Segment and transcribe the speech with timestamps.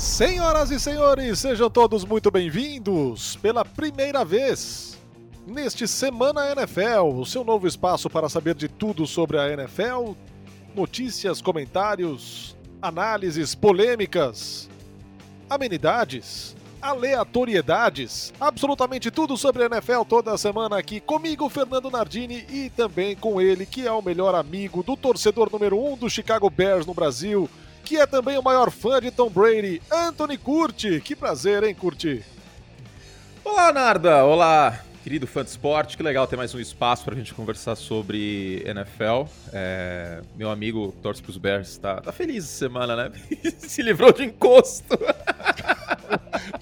[0.00, 4.98] Senhoras e senhores, sejam todos muito bem-vindos pela primeira vez
[5.46, 10.12] neste Semana NFL, o seu novo espaço para saber de tudo sobre a NFL,
[10.74, 14.70] notícias, comentários, análises, polêmicas,
[15.50, 23.14] amenidades, aleatoriedades, absolutamente tudo sobre a NFL toda semana aqui comigo, Fernando Nardini, e também
[23.14, 26.94] com ele, que é o melhor amigo do torcedor número um do Chicago Bears no
[26.94, 27.50] Brasil,
[27.90, 31.00] que é também o maior fã de Tom Brady, Anthony Curti.
[31.00, 32.24] Que prazer, hein, Curti?
[33.44, 34.24] Olá, Narda!
[34.24, 35.96] Olá, querido fã de esporte.
[35.96, 39.28] Que legal ter mais um espaço para a gente conversar sobre NFL.
[39.52, 43.12] É, meu amigo torce para os Bears tá, tá feliz essa semana, né?
[43.58, 44.96] Se livrou de encosto.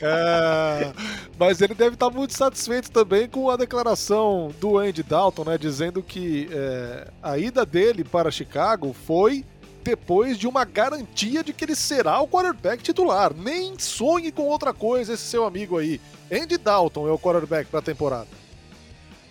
[0.00, 0.92] É,
[1.38, 5.58] mas ele deve estar muito satisfeito também com a declaração do Andy Dalton, né?
[5.58, 9.44] Dizendo que é, a ida dele para Chicago foi
[9.88, 13.32] depois de uma garantia de que ele será o quarterback titular.
[13.34, 15.98] Nem sonhe com outra coisa esse seu amigo aí.
[16.30, 18.28] Andy Dalton é o quarterback para a temporada.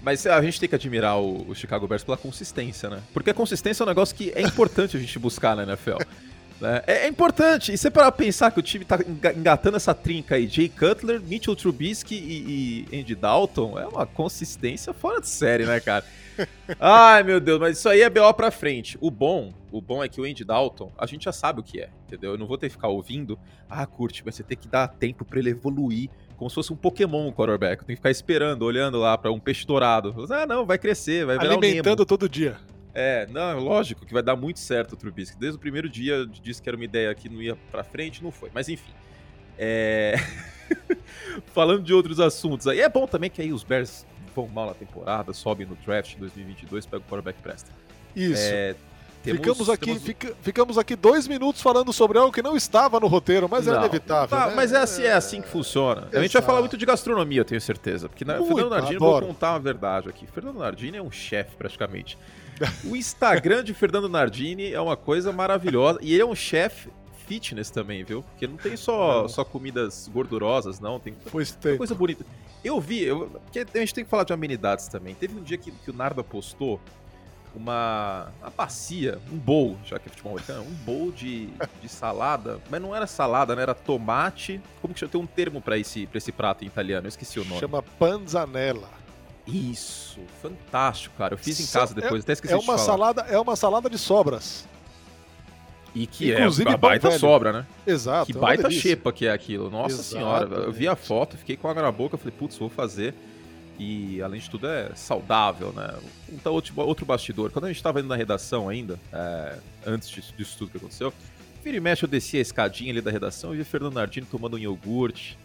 [0.02, 3.04] Mas a gente tem que admirar o, Chicago Bears pela consistência, né?
[3.14, 5.98] Porque a consistência é um negócio que é importante a gente buscar na NFL.
[6.60, 6.84] Né?
[6.88, 7.72] É, é, importante.
[7.72, 9.00] E você para pensar que o time tá
[9.36, 14.94] engatando essa trinca aí, Jay Cutler, Mitchell Trubisky e, e Andy Dalton, é uma consistência
[14.94, 16.04] fora de série, né, cara?
[16.80, 18.98] Ai, meu Deus, mas isso aí é BO pra frente.
[19.02, 21.80] O bom, o bom é que o Andy Dalton, a gente já sabe o que
[21.80, 22.32] é, entendeu?
[22.32, 23.38] Eu não vou ter que ficar ouvindo,
[23.70, 26.76] ah, curte, mas você tem que dar tempo para ele evoluir, como se fosse um
[26.76, 27.84] Pokémon o quarterback.
[27.84, 30.16] Tem que ficar esperando, olhando lá para um peixe dourado.
[30.30, 32.58] Ah, não, vai crescer, vai virar Alimentando um todo dia.
[32.94, 35.38] É, não, lógico que vai dar muito certo o Trubisky.
[35.38, 38.32] Desde o primeiro dia disse que era uma ideia que não ia pra frente, não
[38.32, 38.50] foi.
[38.54, 38.92] Mas enfim.
[39.58, 40.16] É...
[41.54, 44.74] Falando de outros assuntos aí, é bom também que aí os Bears vão mal na
[44.74, 47.72] temporada, sobem no draft 2022, pega o quarterback presta.
[48.16, 48.42] Isso.
[48.42, 48.76] É,
[49.24, 50.04] temos, ficamos, aqui, temos...
[50.04, 53.72] fica, ficamos aqui dois minutos falando sobre algo que não estava no roteiro, mas é
[53.72, 54.28] não, é inevitável.
[54.28, 54.54] Tá, né?
[54.56, 56.02] Mas é assim, é assim que funciona.
[56.02, 56.18] Exato.
[56.18, 58.08] A gente vai falar muito de gastronomia, eu tenho certeza.
[58.08, 60.26] Porque na, Fernando Nardini, vou contar uma verdade aqui.
[60.28, 62.18] Fernando Nardini é um chefe, praticamente.
[62.86, 66.00] O Instagram de Fernando Nardini é uma coisa maravilhosa.
[66.02, 66.90] E ele é um chefe
[67.28, 68.24] fitness também, viu?
[68.24, 71.00] Porque não tem só, só comidas gordurosas, não.
[71.00, 71.78] Tem pois tem.
[71.78, 72.26] coisa bonita.
[72.64, 75.14] Eu vi, eu, porque a gente tem que falar de amenidades também.
[75.14, 76.80] Teve um dia que, que o Narda postou
[77.56, 81.50] uma, uma bacia, um bowl, já que é futebol americano, um bowl de,
[81.82, 83.64] de salada, mas não era salada, né?
[83.64, 84.62] Era tomate.
[84.82, 85.12] Como que chama?
[85.12, 87.60] Tem um termo para esse, pra esse prato em italiano, eu esqueci o nome.
[87.60, 88.90] Chama panzanella.
[89.48, 91.34] Isso, fantástico, cara.
[91.34, 92.86] Eu fiz em casa depois, é, até esqueci é de uma falar.
[92.86, 94.68] salada, é uma salada de sobras.
[95.96, 97.20] E que é Inclusive, é a baita velho.
[97.20, 97.66] sobra, né?
[97.86, 98.32] Exato.
[98.32, 99.70] Que é baita xepa que é aquilo.
[99.70, 100.46] Nossa senhora.
[100.46, 103.16] Eu vi a foto, fiquei com água na boca, falei, putz, vou fazer.
[103.80, 105.94] E além de tudo é saudável, né?
[106.30, 107.52] Então, outro, outro bastidor.
[107.52, 111.14] Quando a gente estava indo na redação ainda, é, antes disso, disso, tudo que aconteceu,
[111.64, 114.56] vira e mexe eu desci a escadinha ali da redação e vi Fernando Nardini tomando
[114.56, 115.38] um iogurte,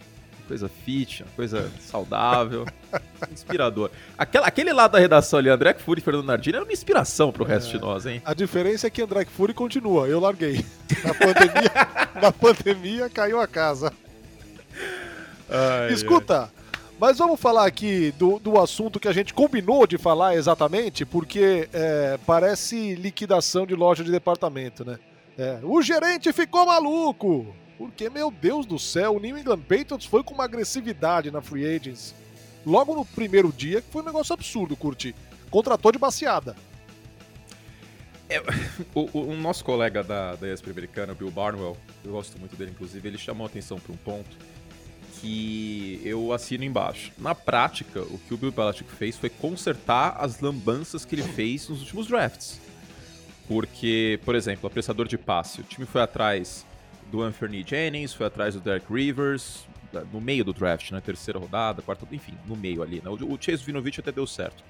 [0.52, 2.66] coisa fit, coisa saudável,
[3.32, 3.90] inspirador.
[4.18, 7.42] Aquela, aquele lado da redação ali, André Fury e Fernando Nardini, era uma inspiração pro
[7.42, 8.20] resto é, de nós, hein?
[8.22, 10.62] A diferença é que André Fury continua, eu larguei.
[11.02, 11.72] Na pandemia,
[12.20, 13.90] na pandemia caiu a casa.
[15.48, 16.48] Ai, Escuta, ai.
[17.00, 21.66] mas vamos falar aqui do, do assunto que a gente combinou de falar exatamente, porque
[21.72, 24.98] é, parece liquidação de loja de departamento, né?
[25.38, 27.61] É, o gerente ficou maluco!
[27.82, 31.66] Porque, meu Deus do céu, o New England Patriots foi com uma agressividade na Free
[31.66, 32.14] Agents
[32.64, 35.12] logo no primeiro dia, que foi um negócio absurdo, curti.
[35.50, 36.54] Contratou de baseada.
[38.28, 38.40] É,
[38.94, 43.08] o, o, nosso colega da, da ESPN americana, Bill Barnwell, eu gosto muito dele, inclusive,
[43.08, 44.30] ele chamou a atenção para um ponto
[45.20, 47.10] que eu assino embaixo.
[47.18, 51.68] Na prática, o que o Bill Belichick fez foi consertar as lambanças que ele fez
[51.68, 52.60] nos últimos drafts.
[53.48, 56.64] Porque, por exemplo, apressador de passe, o time foi atrás
[57.12, 59.66] do Anthony Jennings, foi atrás do Derek Rivers,
[60.10, 61.02] no meio do draft, na né?
[61.04, 63.02] terceira rodada, quarta, enfim, no meio ali.
[63.04, 63.10] Né?
[63.10, 64.64] O Chase Vinovich até deu certo.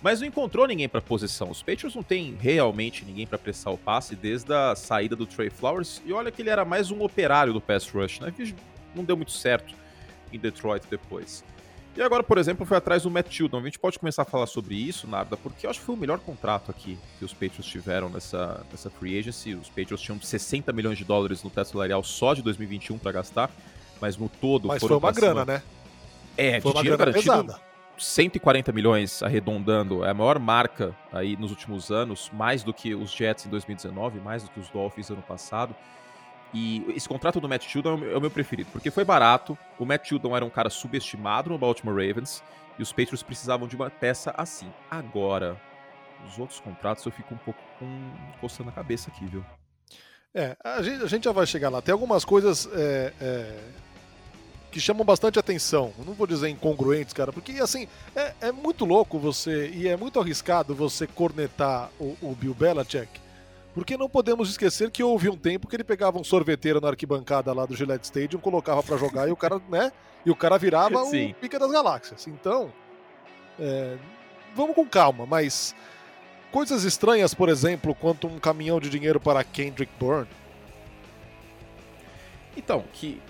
[0.00, 1.50] Mas não encontrou ninguém para posição.
[1.50, 5.50] Os Patriots não tem realmente ninguém para pressar o passe desde a saída do Trey
[5.50, 6.00] Flowers.
[6.06, 8.32] E olha que ele era mais um operário do pass rush, né?
[8.94, 9.74] Não deu muito certo
[10.32, 11.44] em Detroit depois.
[11.96, 13.58] E agora, por exemplo, foi atrás do Matt Tilton.
[13.58, 15.98] A gente pode começar a falar sobre isso, Narda, porque eu acho que foi o
[15.98, 19.54] melhor contrato aqui que os Patriots tiveram nessa, nessa free agency.
[19.54, 23.50] Os Patriots tinham 60 milhões de dólares no teto salarial só de 2021 para gastar,
[24.00, 25.62] mas no todo mas foi uma grana, né?
[26.36, 27.24] É, foi de dinheiro garantido.
[27.24, 27.70] Pesada.
[27.98, 33.10] 140 milhões arredondando, é a maior marca aí nos últimos anos, mais do que os
[33.10, 35.76] Jets em 2019, mais do que os Dolphins ano passado.
[36.52, 39.56] E esse contrato do Matt Judon é o meu preferido, porque foi barato.
[39.78, 42.42] O Matt Judon era um cara subestimado no Baltimore Ravens
[42.78, 44.70] e os Patriots precisavam de uma peça assim.
[44.90, 45.60] Agora,
[46.26, 48.10] os outros contratos eu fico um pouco com...
[48.40, 49.44] coçando a cabeça aqui, viu?
[50.34, 51.80] É, a gente, a gente já vai chegar lá.
[51.82, 53.58] Tem algumas coisas é, é,
[54.70, 55.92] que chamam bastante atenção.
[56.04, 60.20] Não vou dizer incongruentes, cara, porque assim, é, é muito louco você, e é muito
[60.20, 63.08] arriscado você cornetar o, o Bill Belichick,
[63.74, 67.52] porque não podemos esquecer que houve um tempo que ele pegava um sorveteiro na arquibancada
[67.52, 69.92] lá do Gillette Stadium, colocava para jogar e o cara, né?
[70.24, 72.26] E o cara virava o pica das galáxias.
[72.26, 72.72] Então,
[73.58, 73.96] é,
[74.54, 75.74] vamos com calma, mas
[76.50, 80.28] coisas estranhas, por exemplo, quanto um caminhão de dinheiro para Kendrick Bourne.
[82.56, 83.20] Então, que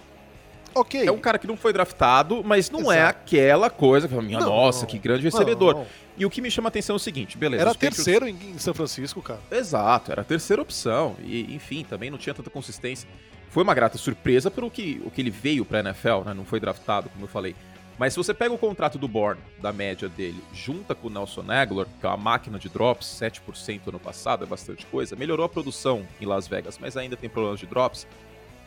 [0.75, 1.05] Ok.
[1.05, 2.99] É um cara que não foi draftado, mas não é Exato.
[2.99, 5.75] é aquela coisa que minha não, nossa, não, que grande recebedor.
[5.75, 5.87] Não,
[6.21, 7.63] e o que me chama a atenção é o seguinte, beleza.
[7.63, 9.41] Era terceiro em, em, São Francisco, cara.
[9.51, 11.17] Exato, era a terceira opção.
[11.25, 13.09] E, enfim, também não tinha tanta consistência.
[13.49, 16.35] Foi uma grata surpresa pelo que, o que ele veio pra NFL, né?
[16.35, 17.57] Não foi draftado, como eu falei.
[17.99, 21.51] Mas se você pega o contrato do Bourne, da média dele, junta com o Nelson
[21.51, 25.49] Aguilar, que é uma máquina de drops, 7% ano passado, é bastante coisa, melhorou a
[25.49, 28.07] produção em Las Vegas, mas ainda tem problemas de drops,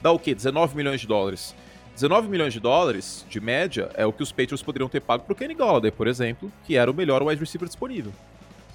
[0.01, 0.33] dá o quê?
[0.33, 1.55] 19 milhões de dólares.
[1.93, 5.35] 19 milhões de dólares, de média, é o que os Patriots poderiam ter pago pro
[5.35, 8.11] Kenny Galladay, por exemplo, que era o melhor wide receiver disponível.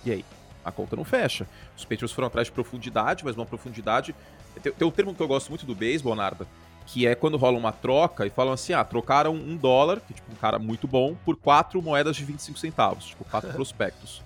[0.04, 0.24] E aí?
[0.64, 1.46] A conta não fecha.
[1.76, 4.14] Os Patriots foram atrás de profundidade, mas uma profundidade...
[4.62, 6.46] Tem, tem um termo que eu gosto muito do beisebol, Narda,
[6.86, 10.16] que é quando rola uma troca e falam assim, ah, trocaram um dólar, que é
[10.16, 14.22] tipo um cara muito bom, por quatro moedas de 25 centavos, tipo quatro prospectos.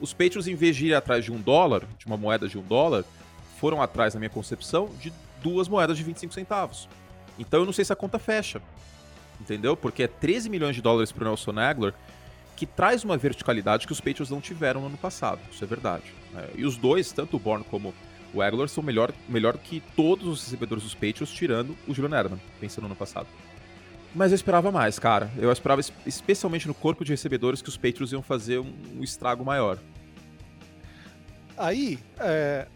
[0.00, 2.62] Os Patriots, em vez de ir atrás de um dólar, de uma moeda de um
[2.62, 3.04] dólar,
[3.58, 6.88] foram atrás, na minha concepção, de duas moedas de 25 centavos.
[7.38, 8.60] Então eu não sei se a conta fecha.
[9.40, 9.76] Entendeu?
[9.76, 11.94] Porque é 13 milhões de dólares pro Nelson Aguilar,
[12.56, 15.40] que traz uma verticalidade que os Patriots não tiveram no ano passado.
[15.50, 16.12] Isso é verdade.
[16.34, 17.94] É, e os dois, tanto o Bourne como
[18.34, 22.40] o Aguilar, são melhor, melhor que todos os recebedores dos Patriots, tirando o Julian Edelman,
[22.60, 23.28] pensando no ano passado.
[24.14, 25.30] Mas eu esperava mais, cara.
[25.36, 29.44] Eu esperava, especialmente no corpo de recebedores, que os Patriots iam fazer um, um estrago
[29.44, 29.78] maior.
[31.56, 32.66] Aí, é,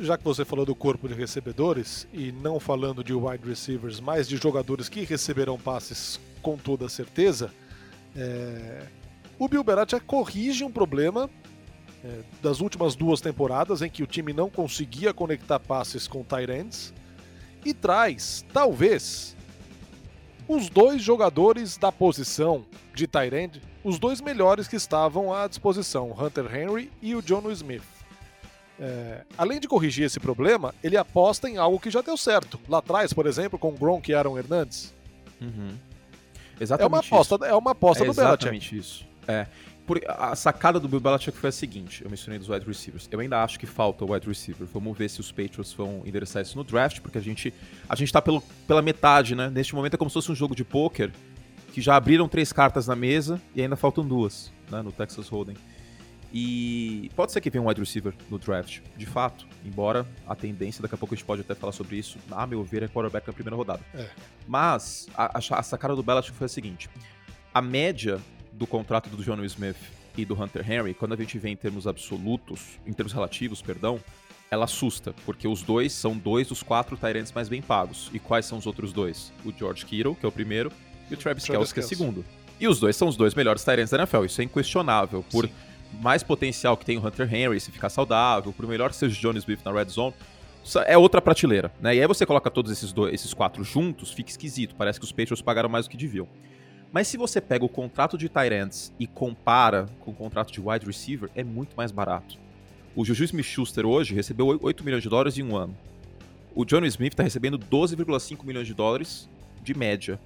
[0.00, 4.26] já que você falou do corpo de recebedores, e não falando de wide receivers, mas
[4.28, 7.52] de jogadores que receberão passes com toda certeza,
[8.16, 8.82] é...
[9.38, 11.28] o Bill Belichick corrige um problema
[12.02, 16.50] é, das últimas duas temporadas em que o time não conseguia conectar passes com tight
[16.50, 16.94] ends
[17.64, 19.36] e traz, talvez,
[20.48, 22.64] os dois jogadores da posição
[22.94, 27.50] de tight end, os dois melhores que estavam à disposição, Hunter Henry e o John
[27.50, 27.99] Smith.
[28.80, 32.58] É, além de corrigir esse problema, ele aposta em algo que já deu certo.
[32.66, 34.94] Lá atrás, por exemplo, com Gronk e Aaron Hernandes.
[35.38, 35.76] Uhum.
[36.58, 37.44] Exatamente é uma aposta, isso.
[37.44, 38.34] É uma aposta é do Belichick.
[38.34, 39.06] Exatamente isso.
[39.28, 39.46] É.
[39.86, 43.08] Por, a sacada do Bill Belichick foi a seguinte, eu mencionei dos wide receivers.
[43.10, 44.66] Eu ainda acho que falta o wide receiver.
[44.72, 47.52] Vamos ver se os Patriots vão endereçar isso no draft, porque a gente
[47.88, 49.50] a gente tá pelo, pela metade, né?
[49.50, 51.10] Neste momento é como se fosse um jogo de pôquer,
[51.74, 55.56] que já abriram três cartas na mesa e ainda faltam duas, né, no Texas Hold'em.
[56.32, 59.46] E pode ser que venha um wide receiver no draft, de fato.
[59.64, 62.62] Embora a tendência, daqui a pouco a gente pode até falar sobre isso, a meu
[62.62, 63.80] ver, é quarterback na primeira rodada.
[63.94, 64.08] É.
[64.46, 66.88] Mas a, a, sacada do Belichick foi a seguinte:
[67.52, 68.20] a média
[68.52, 69.76] do contrato do John Smith
[70.16, 73.98] e do Hunter Henry, quando a gente vê em termos absolutos, em termos relativos, perdão,
[74.50, 78.08] ela assusta, porque os dois são dois dos quatro Tyrants mais bem pagos.
[78.12, 79.32] E quais são os outros dois?
[79.44, 80.70] O George Kittle, que é o primeiro,
[81.10, 82.24] e o Travis, Travis Kelce, que é o segundo.
[82.60, 85.24] E os dois são os dois melhores Tyrants da NFL, isso é inquestionável.
[85.30, 85.52] Por Sim
[86.00, 89.20] mais potencial que tem o Hunter Henry se ficar saudável, por melhor que seja o
[89.20, 90.14] Johnny Smith na red zone,
[90.86, 91.96] é outra prateleira, né?
[91.96, 95.12] E aí você coloca todos esses, dois, esses quatro juntos, fica esquisito, parece que os
[95.12, 96.28] Patriots pagaram mais do que deviam.
[96.92, 100.84] Mas se você pega o contrato de Tyrants e compara com o contrato de wide
[100.84, 102.36] receiver, é muito mais barato.
[102.94, 105.76] O Juju Smith-Schuster hoje recebeu 8 milhões de dólares em um ano.
[106.54, 109.28] O Johnny Smith está recebendo 12,5 milhões de dólares
[109.62, 110.18] de média.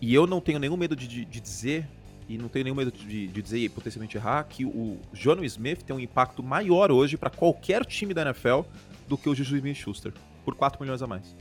[0.00, 1.86] E eu não tenho nenhum medo de, de, de dizer
[2.28, 5.82] e não tenho nenhum medo de, de dizer e potencialmente errar, que o Jono Smith
[5.82, 8.60] tem um impacto maior hoje para qualquer time da NFL
[9.08, 10.12] do que o Juju Smith-Schuster,
[10.44, 11.34] por 4 milhões a mais.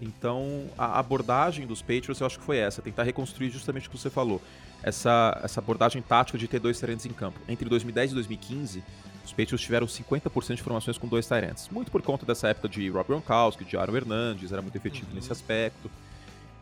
[0.00, 3.98] Então, a abordagem dos Patriots eu acho que foi essa, tentar reconstruir justamente o que
[3.98, 4.40] você falou.
[4.82, 7.38] Essa, essa abordagem tática de ter dois Tyrants em campo.
[7.48, 8.84] Entre 2010 e 2015,
[9.24, 11.68] os Patriots tiveram 50% de formações com dois Tyrants.
[11.68, 15.16] Muito por conta dessa época de Rob Gronkowski, de Aaron Hernandes, era muito efetivo uhum.
[15.16, 15.90] nesse aspecto.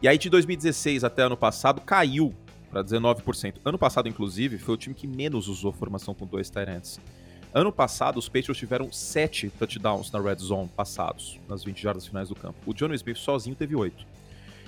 [0.02, 2.34] E aí de 2016 até ano passado caiu
[2.70, 3.54] para 19%.
[3.64, 7.00] Ano passado, inclusive, foi o time que menos usou formação com dois Tyrants.
[7.54, 12.28] Ano passado, os Patriots tiveram 7 touchdowns na red zone passados, nas 20 jardas finais
[12.28, 12.58] do campo.
[12.66, 14.06] O John Smith sozinho teve 8.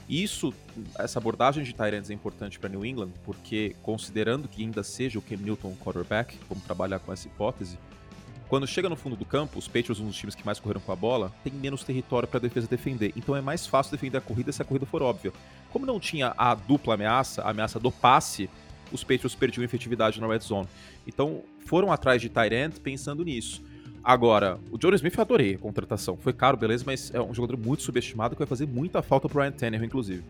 [0.09, 0.55] E isso,
[0.99, 5.23] essa abordagem de Tyrants é importante para New England, porque considerando que ainda seja o
[5.23, 7.79] Cam Newton quarterback, vamos trabalhar com essa hipótese,
[8.49, 10.91] quando chega no fundo do campo, os Patriots, um dos times que mais correram com
[10.91, 13.13] a bola, tem menos território para a defesa defender.
[13.17, 15.33] Então é mais fácil defender a corrida se a corrida for óbvia.
[15.71, 18.49] Como não tinha a dupla ameaça, a ameaça do passe,
[18.91, 20.67] os Patriots perdiam efetividade na red zone.
[21.07, 23.63] Então foram atrás de Tyrant pensando nisso.
[24.03, 26.17] Agora, o Joe Smith eu adorei a contratação.
[26.17, 29.41] Foi caro, beleza, mas é um jogador muito subestimado que vai fazer muita falta pro
[29.41, 30.25] Ryan Tannehill, inclusive.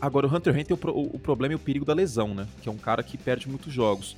[0.00, 2.46] Agora, o Hunter Henry tem o, pro, o, problema e o perigo da lesão, né?
[2.62, 4.16] Que é um cara que perde muitos jogos.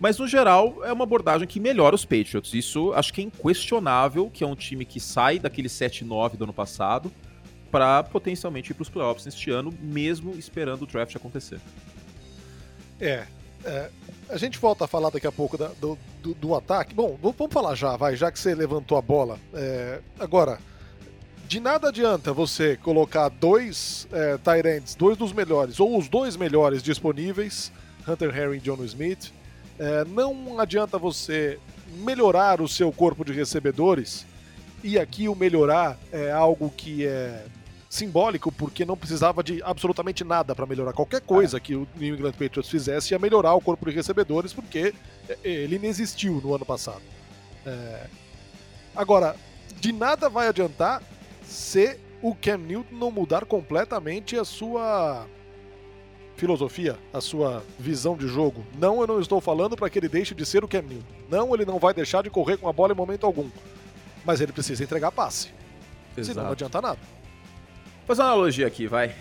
[0.00, 2.54] Mas, no geral, é uma abordagem que melhora os Patriots.
[2.54, 6.52] Isso acho que é inquestionável, que é um time que sai daquele 7-9 do ano
[6.52, 7.10] passado
[7.70, 11.60] para potencialmente ir para os playoffs neste ano, mesmo esperando o draft acontecer.
[13.00, 13.26] É,
[13.64, 13.90] é,
[14.28, 16.94] a gente volta a falar daqui a pouco da, do, do, do, ataque.
[16.94, 19.38] Bom, vamos falar já, vai, já que você levantou a bola.
[19.52, 20.58] É, agora,
[21.46, 26.82] de nada adianta você colocar dois é, Tyrants, dois dos melhores, ou os dois melhores
[26.82, 27.72] disponíveis,
[28.06, 29.32] Hunter Henry e John Smith.
[29.78, 31.58] É, não adianta você
[31.98, 34.26] melhorar o seu corpo de recebedores,
[34.82, 37.44] e aqui o melhorar é algo que é
[37.88, 40.92] simbólico, porque não precisava de absolutamente nada para melhorar.
[40.92, 41.60] Qualquer coisa é.
[41.60, 44.94] que o New England Patriots fizesse ia melhorar o corpo de recebedores, porque
[45.42, 47.02] ele inexistiu no ano passado.
[47.64, 48.06] É...
[48.94, 49.36] Agora,
[49.80, 51.02] de nada vai adiantar
[51.42, 55.26] se o Cam Newton não mudar completamente a sua
[56.38, 58.64] filosofia, a sua visão de jogo.
[58.78, 61.04] Não, eu não estou falando para que ele deixe de ser o Cam Newton.
[61.30, 63.48] Não, ele não vai deixar de correr com a bola em momento algum.
[64.24, 65.48] Mas ele precisa entregar passe.
[66.16, 66.32] Exato.
[66.32, 66.98] Senão não adianta nada
[68.08, 69.14] fazer uma analogia aqui, vai.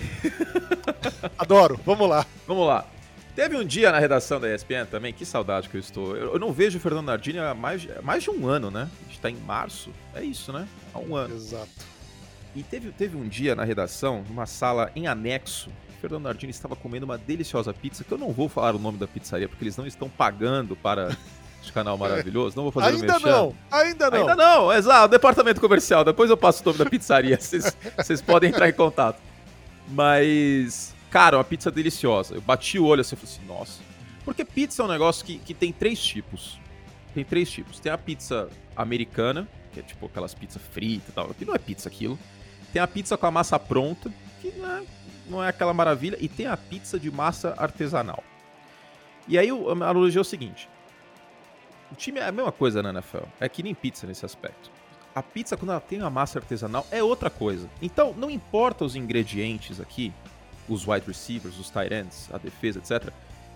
[1.37, 2.25] Adoro, vamos lá.
[2.47, 2.87] Vamos lá.
[3.35, 6.15] Teve um dia na redação da ESPN também, que saudade que eu estou.
[6.15, 8.89] Eu, eu não vejo o Fernando Nardini há mais, mais de um ano, né?
[9.01, 10.65] A gente está em março, é isso, né?
[10.93, 11.35] Há um ano.
[11.35, 11.69] Exato.
[12.55, 15.69] E teve, teve um dia na redação, numa sala em anexo,
[16.01, 19.07] Fernando Nardini estava comendo uma deliciosa pizza, que eu não vou falar o nome da
[19.07, 21.17] pizzaria, porque eles não estão pagando para
[21.67, 22.55] de canal maravilhoso.
[22.55, 24.19] Não vou fazer ainda o não, ainda não.
[24.19, 25.09] Ainda não, exato.
[25.09, 26.03] Departamento comercial.
[26.03, 27.37] Depois eu passo o nome da pizzaria.
[27.39, 29.19] Vocês podem entrar em contato.
[29.89, 32.35] Mas, cara, uma pizza deliciosa.
[32.35, 33.81] Eu bati o olho assim e falei assim, nossa.
[34.25, 36.59] Porque pizza é um negócio que, que tem três tipos.
[37.13, 37.79] Tem três tipos.
[37.79, 41.29] Tem a pizza americana, que é tipo aquelas pizzas fritas e tal.
[41.29, 42.17] Que não é pizza aquilo.
[42.73, 44.11] Tem a pizza com a massa pronta,
[44.41, 44.83] que não é,
[45.29, 46.17] não é aquela maravilha.
[46.19, 48.23] E tem a pizza de massa artesanal.
[49.27, 50.69] E aí a analogia é o seguinte:
[51.91, 53.25] o time é a mesma coisa na NFL.
[53.39, 54.71] É que nem pizza nesse aspecto.
[55.13, 57.67] A pizza, quando ela tem uma massa artesanal, é outra coisa.
[57.81, 60.13] Então, não importa os ingredientes aqui,
[60.69, 63.11] os wide receivers, os tight ends, a defesa, etc.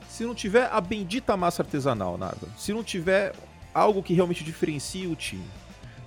[0.10, 2.48] Se não tiver a bendita massa artesanal, nada.
[2.58, 3.34] Se não tiver
[3.74, 5.46] algo que realmente diferencie o time.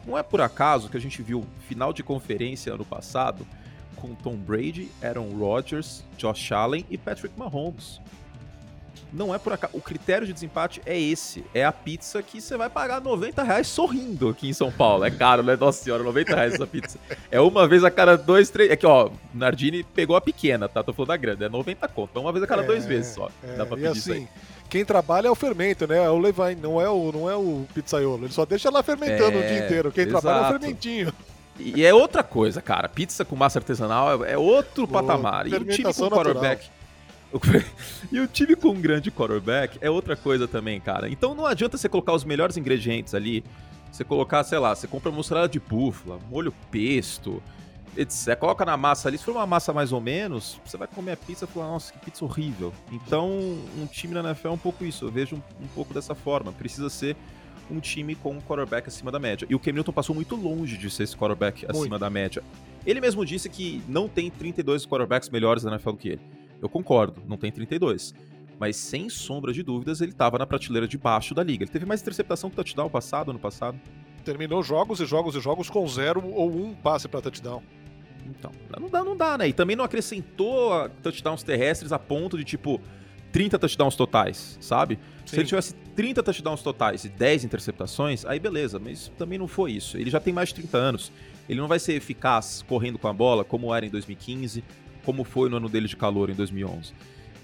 [0.06, 3.46] Não é por acaso que a gente viu final de conferência ano passado
[4.04, 8.00] com Tom Brady, Aaron Rodgers, Josh Allen e Patrick Mahomes.
[9.10, 9.74] Não é por acaso.
[9.74, 11.44] O critério de desempate é esse.
[11.54, 15.04] É a pizza que você vai pagar 90 reais sorrindo aqui em São Paulo.
[15.04, 15.56] É caro, né?
[15.56, 16.98] Nossa senhora, 90 reais essa pizza.
[17.30, 18.70] É uma vez a cada dois, três.
[18.70, 20.82] É que, ó, Nardini pegou a pequena, tá?
[20.82, 21.44] Tô falando da grande.
[21.44, 22.10] É 90 conto.
[22.16, 23.30] É uma vez a cada é, dois vezes só.
[23.42, 24.28] É, Dá pra pedir assim,
[24.68, 26.04] Quem trabalha é o fermento, né?
[26.04, 28.24] É o Levine, não é o, não é o pizzaiolo.
[28.24, 29.92] Ele só deixa lá fermentando é, o dia inteiro.
[29.92, 30.22] Quem exato.
[30.22, 31.12] trabalha é o fermentinho.
[31.58, 32.88] E é outra coisa, cara.
[32.88, 35.46] Pizza com massa artesanal é outro patamar.
[35.46, 36.68] E o time com quarterback
[38.12, 41.08] E o time com um grande quarterback é outra coisa também, cara.
[41.08, 43.44] Então não adianta você colocar os melhores ingredientes ali.
[43.90, 47.40] Você colocar, sei lá, você compra mussarela de búfala, molho pesto,
[47.96, 48.36] etc.
[48.36, 49.16] Coloca na massa ali.
[49.16, 51.92] Se for uma massa mais ou menos, você vai comer a pizza e falar, nossa,
[51.92, 52.72] que pizza horrível.
[52.90, 55.04] Então, um time na NFL é um pouco isso.
[55.04, 56.50] Eu vejo um, um pouco dessa forma.
[56.52, 57.16] Precisa ser
[57.70, 59.46] um time com um quarterback acima da média.
[59.48, 61.78] E o Cam Newton passou muito longe de ser esse quarterback muito.
[61.78, 62.42] acima da média.
[62.86, 66.20] Ele mesmo disse que não tem 32 quarterbacks melhores na NFL do que ele.
[66.60, 68.14] Eu concordo, não tem 32.
[68.58, 71.64] Mas sem sombra de dúvidas, ele estava na prateleira de baixo da liga.
[71.64, 73.78] Ele teve mais interceptação que touchdown passado, ano passado.
[74.24, 77.62] Terminou jogos e jogos e jogos com zero ou um passe para touchdown.
[78.26, 79.48] Então, não dá, não dá, né?
[79.48, 82.80] E também não acrescentou touchdowns terrestres a ponto de, tipo,
[83.34, 84.94] 30 touchdowns totais, sabe?
[84.94, 85.00] Sim.
[85.26, 89.72] Se ele tivesse 30 touchdowns totais e 10 interceptações, aí beleza, mas também não foi
[89.72, 89.98] isso.
[89.98, 91.12] Ele já tem mais de 30 anos.
[91.48, 94.62] Ele não vai ser eficaz correndo com a bola como era em 2015,
[95.04, 96.92] como foi no ano dele de calor em 2011.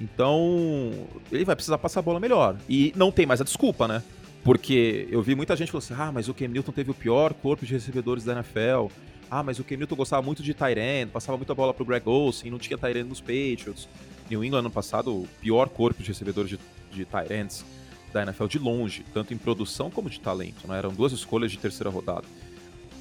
[0.01, 0.93] Então,
[1.33, 2.57] ele vai precisar passar a bola melhor.
[2.69, 4.01] E não tem mais a desculpa, né?
[4.45, 7.35] Porque eu vi muita gente falando assim: ah, mas o Cam Newton teve o pior
[7.35, 8.87] corpo de recebedores da NFL.
[9.29, 12.49] Ah, mas o Cam Newton gostava muito de Tyrant, passava muita bola pro Greg Olsen,
[12.49, 13.89] não tinha Tyrant nos Patriots.
[14.31, 16.59] New England ano passado, o pior corpo de recebedores de,
[16.91, 17.65] de Tyrants
[18.13, 20.67] da NFL de longe, tanto em produção como de talento.
[20.67, 20.79] Né?
[20.79, 22.25] Eram duas escolhas de terceira rodada.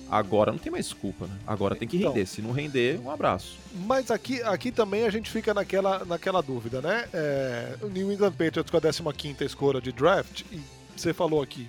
[0.10, 1.38] Agora não tem mais desculpa, né?
[1.46, 2.26] Agora tem que então, render.
[2.26, 3.58] Se não render, um abraço.
[3.86, 7.08] Mas aqui, aqui também a gente fica naquela, naquela dúvida, né?
[7.14, 10.60] É, o New England Patriots com a 15 escolha de draft, e
[10.98, 11.68] você falou aqui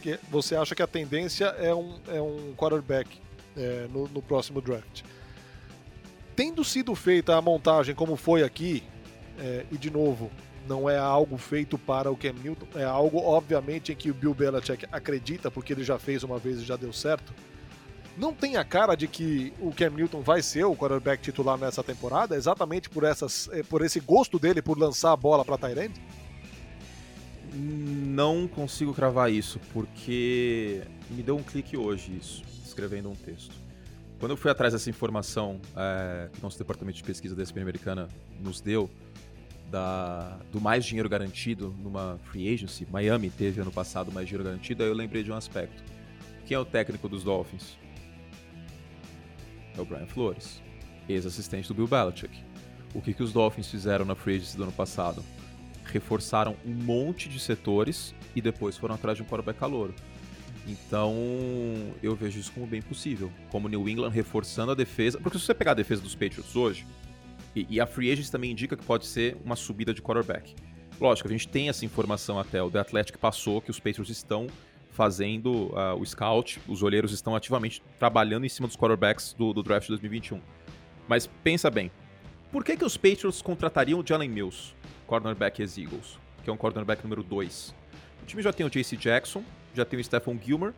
[0.00, 3.10] que você acha que a tendência é um, é um quarterback
[3.56, 5.02] é, no, no próximo draft.
[6.36, 8.84] Tendo sido feita a montagem como foi aqui,
[9.40, 10.30] é, e de novo,
[10.68, 14.34] Não é algo feito para o Cam Newton, é algo, obviamente, em que o Bill
[14.34, 17.32] Belichick acredita, porque ele já fez uma vez e já deu certo.
[18.16, 21.82] Não tem a cara de que o Cam Newton vai ser o quarterback titular nessa
[21.82, 26.00] temporada, exatamente por, essas, eh, por esse gosto dele por lançar a bola para Tyrande?
[27.54, 33.54] Não consigo cravar isso, porque me deu um clique hoje isso, escrevendo um texto.
[34.20, 38.06] Quando eu fui atrás dessa informação é, que nosso departamento de pesquisa da ESPN americana
[38.38, 38.90] nos deu,
[39.70, 44.82] da, do mais dinheiro garantido numa free agency, Miami teve ano passado mais dinheiro garantido,
[44.82, 45.82] aí eu lembrei de um aspecto.
[46.46, 47.78] Quem é o técnico dos Dolphins?
[49.76, 50.62] É o Brian Flores,
[51.08, 52.42] ex-assistente do Bill Belichick.
[52.94, 55.22] O que, que os Dolphins fizeram na free agency do ano passado?
[55.90, 59.94] reforçaram um monte de setores e depois foram atrás de um quarterback calouro.
[60.66, 61.14] Então,
[62.02, 63.30] eu vejo isso como bem possível.
[63.50, 65.18] Como New England reforçando a defesa.
[65.18, 66.86] Porque se você pegar a defesa dos Patriots hoje,
[67.54, 70.54] e, e a Free Agents também indica que pode ser uma subida de quarterback.
[71.00, 72.62] Lógico, a gente tem essa informação até.
[72.62, 74.46] O The Athletic passou que os Patriots estão
[74.90, 79.62] fazendo uh, o scout, os olheiros estão ativamente trabalhando em cima dos quarterbacks do, do
[79.62, 80.40] draft de 2021.
[81.08, 81.90] Mas pensa bem,
[82.52, 84.74] por que, que os Patriots contratariam o Jalen Mills?
[85.10, 87.74] cornerback ex-Eagles, que é um cornerback número 2.
[88.22, 89.42] O time já tem o JC Jackson,
[89.74, 90.72] já tem o Stephon Gilmer.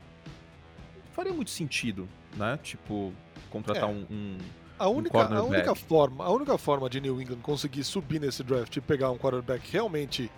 [1.13, 2.59] Faria muito sentido, né?
[2.63, 3.13] Tipo,
[3.51, 3.93] contratar é.
[3.93, 4.39] um, um,
[4.79, 8.43] a única, um a única forma, a única forma de New England conseguir subir nesse
[8.43, 10.31] draft e pegar um quarterback realmente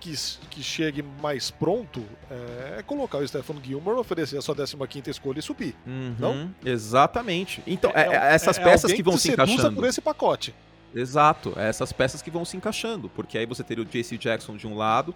[0.00, 0.14] que,
[0.48, 5.38] que chegue mais pronto é, é colocar o Stephen Gilmore, oferecer a sua 15 escolha
[5.38, 5.76] e subir.
[5.86, 6.54] Uhum, não?
[6.64, 7.62] Exatamente.
[7.66, 9.76] Então, é, é, é essas peças que vão que se encaixando.
[9.76, 10.54] por esse pacote.
[10.92, 14.56] Exato, é essas peças que vão se encaixando, porque aí você teria o JC Jackson
[14.56, 15.14] de um lado,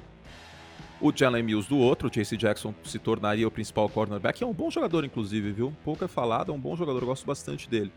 [1.00, 4.52] o Jalen Mills do outro, o JC Jackson se tornaria o principal cornerback, é um
[4.52, 5.74] bom jogador inclusive, viu?
[5.84, 7.92] Pouco é falado, é um bom jogador, eu gosto bastante dele.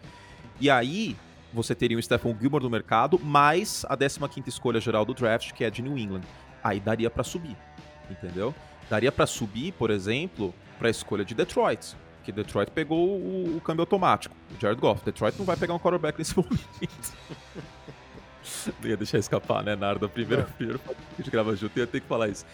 [0.60, 1.16] E aí
[1.54, 5.64] você teria o Stephon Gilmore no mercado, mais a 15ª escolha geral do draft, que
[5.64, 6.22] é de New England.
[6.64, 7.56] Aí daria para subir,
[8.10, 8.54] entendeu?
[8.90, 13.62] Daria para subir, por exemplo, para a escolha de Detroit, que Detroit pegou o, o
[13.62, 15.04] câmbio automático, o Jared Goff.
[15.04, 17.14] Detroit não vai pegar um quarterback nesse momento.
[18.82, 20.10] não ia deixar escapar, né, Nardo?
[20.10, 20.46] Primeiro, é.
[20.46, 22.46] primeiro que a gente grava junto, ia ter que falar isso.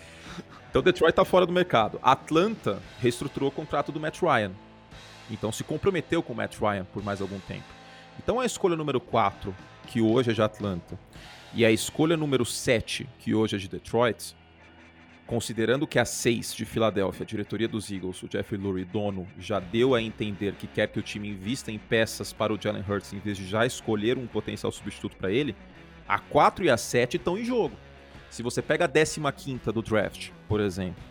[0.69, 1.99] Então Detroit tá fora do mercado.
[2.01, 4.51] Atlanta reestruturou o contrato do Matt Ryan.
[5.29, 7.82] Então se comprometeu com o Matt Ryan por mais algum tempo.
[8.17, 9.55] Então a escolha número 4,
[9.87, 10.99] que hoje é de Atlanta,
[11.53, 14.35] e a escolha número 7, que hoje é de Detroit,
[15.25, 19.57] Considerando que a 6 de Filadélfia, a diretoria dos Eagles, o Jeffrey Lurie, dono, já
[19.57, 23.13] deu a entender que quer que o time invista em peças para o Jalen Hurts
[23.13, 25.55] em vez de já escolher um potencial substituto para ele,
[26.07, 27.75] a 4 e a 7 estão em jogo.
[28.29, 31.01] Se você pega a 15 do draft, por exemplo,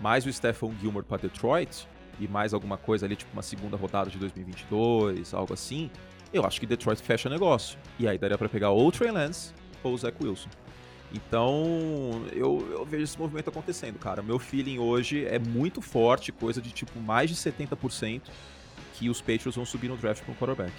[0.00, 1.86] mais o Stephon Gilmore para Detroit,
[2.18, 5.90] e mais alguma coisa ali, tipo uma segunda rodada de 2022, algo assim,
[6.34, 7.78] eu acho que Detroit fecha negócio.
[7.98, 10.48] E aí daria para pegar ou o Trey Lance ou o Zach Wilson.
[11.12, 14.20] Então, eu, eu, vejo esse movimento acontecendo, cara.
[14.20, 18.22] Meu feeling hoje é muito forte, coisa de tipo mais de 70%
[18.94, 20.72] que os Patriots vão subir no draft com o quarterback.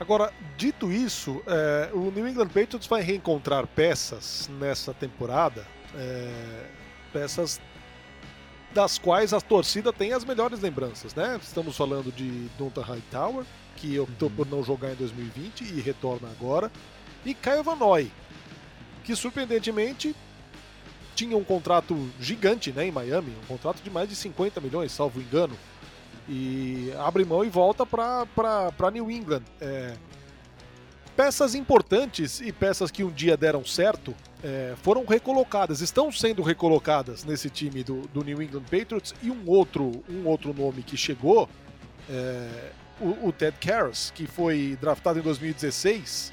[0.00, 6.66] Agora, dito isso, é, o New England Patriots vai reencontrar peças nessa temporada, é,
[7.12, 7.60] peças
[8.72, 11.38] das quais a torcida tem as melhores lembranças, né?
[11.40, 13.44] Estamos falando de Donta Hightower,
[13.76, 14.34] que optou uhum.
[14.34, 16.70] por não jogar em 2020 e retorna agora,
[17.24, 18.10] e Caio Vanoy,
[19.02, 20.14] que surpreendentemente
[21.14, 25.20] tinha um contrato gigante né, em Miami, um contrato de mais de 50 milhões, salvo
[25.20, 25.56] engano,
[26.28, 29.42] e abre mão e volta para New England.
[29.60, 29.94] É,
[31.16, 37.24] peças importantes e peças que um dia deram certo é, foram recolocadas, estão sendo recolocadas
[37.24, 41.48] nesse time do, do, New England Patriots e um outro, um outro nome que chegou,
[42.10, 46.32] é, o, o Ted Karras, que foi draftado em 2016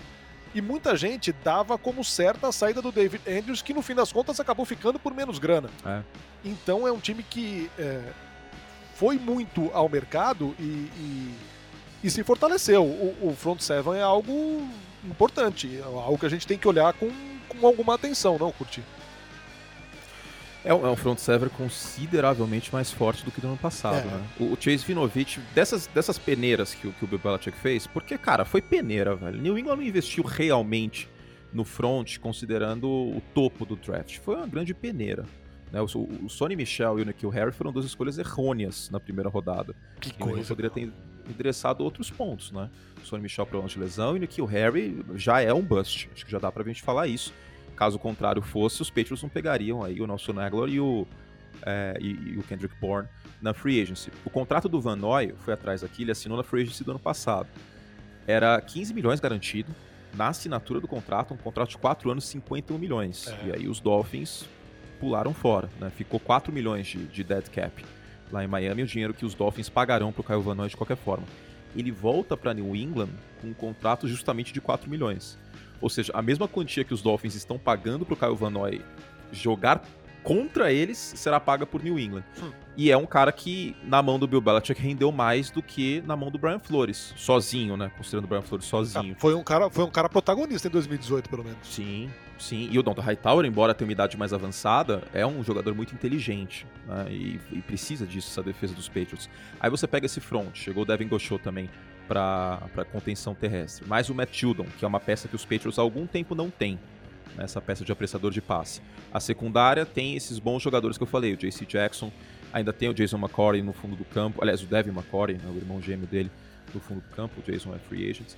[0.54, 4.12] e muita gente dava como certa a saída do David Andrews, que no fim das
[4.12, 5.70] contas acabou ficando por menos grana.
[5.86, 6.02] É.
[6.44, 8.02] Então é um time que é,
[8.96, 11.36] foi muito ao mercado e, e,
[12.04, 12.84] e se fortaleceu.
[12.84, 14.68] O, o, front seven é algo
[15.06, 17.10] importante, é algo que a gente tem que olhar com,
[17.48, 18.84] com alguma atenção, não, Curti?
[20.64, 24.12] É um, é um front seven consideravelmente mais forte do que do ano passado, é.
[24.12, 24.28] né?
[24.40, 28.46] O, o, Chase Vinovich, dessas, dessas peneiras que, que o Bill Belichick fez, porque, cara,
[28.46, 29.42] foi peneira, velho.
[29.42, 31.10] New England não investiu realmente
[31.52, 34.20] no front, considerando o topo do draft.
[34.20, 35.26] Foi uma grande peneira.
[35.72, 35.82] Né?
[35.82, 39.76] O, o Sonny Michel e o Nikhil Harry foram duas escolhas errôneas na primeira rodada.
[40.00, 40.48] Que coisa.
[40.48, 40.92] poderia ter
[41.30, 42.70] endereçado outros pontos, né?
[43.02, 46.10] O Sonny Michel de lesão e o Nikhil Harry já é um bust.
[46.14, 47.34] Acho que já dá pra gente falar isso.
[47.82, 51.08] Caso contrário fosse, os Patriots não pegariam aí o nosso Nagler e o,
[51.66, 53.10] é, e, e, o Kendrick Bourne
[53.42, 54.12] na free agency.
[54.24, 57.00] O contrato do Van Noy, foi atrás aqui, ele assinou na free agency do ano
[57.00, 57.48] passado.
[58.28, 59.74] Era 15 milhões garantido,
[60.14, 63.28] na assinatura do contrato, um contrato de 4 anos, 51 milhões.
[63.28, 63.48] É.
[63.48, 64.46] E aí os Dolphins
[65.00, 65.90] pularam fora, né?
[65.90, 67.84] Ficou 4 milhões de, de dead cap
[68.32, 70.98] lá em Miami, o dinheiro que os Dolphins pagarão pro Kyle Van Noy de qualquer
[70.98, 71.26] forma.
[71.76, 73.10] Ele volta para New England
[73.42, 75.36] com um contrato justamente de 4 milhões.
[75.82, 78.82] Ou seja, a mesma quantia que os Dolphins estão pagando pro Kyle Van Noy
[79.32, 79.84] jogar
[80.24, 82.24] contra eles será paga por New England.
[82.42, 82.52] Hum.
[82.78, 86.16] E é um cara que, na mão do Bill Belichick, rendeu mais do que na
[86.16, 87.92] mão do Brian Flores, sozinho, né?
[87.98, 89.14] Considerando o Brian Flores sozinho.
[89.14, 91.60] Ah, foi, um cara, foi um cara protagonista em 2018, pelo menos.
[91.64, 92.70] Sim, sim.
[92.72, 96.66] E o Donta Hightower, embora tenha uma idade mais avançada, é um jogador muito inteligente.
[96.88, 97.08] Né?
[97.10, 99.30] E, e, precisa disso, essa defesa dos Patriots.
[99.60, 101.70] Aí você pega esse front, chegou o Devin Gauchot também
[102.12, 103.88] para contenção terrestre.
[103.88, 106.50] Mais o Matt Judon, que é uma peça que os Patriots há algum tempo não
[106.50, 106.78] têm
[107.38, 108.82] essa peça de apressador de passe.
[109.14, 112.12] A secundária tem esses bons jogadores que eu falei, o JC Jackson,
[112.52, 115.56] ainda tem o Jason McCory no fundo do campo, aliás, o Devin McCory, né, o
[115.56, 116.30] irmão gêmeo dele,
[116.74, 118.34] no fundo do campo, o Jason é free agent.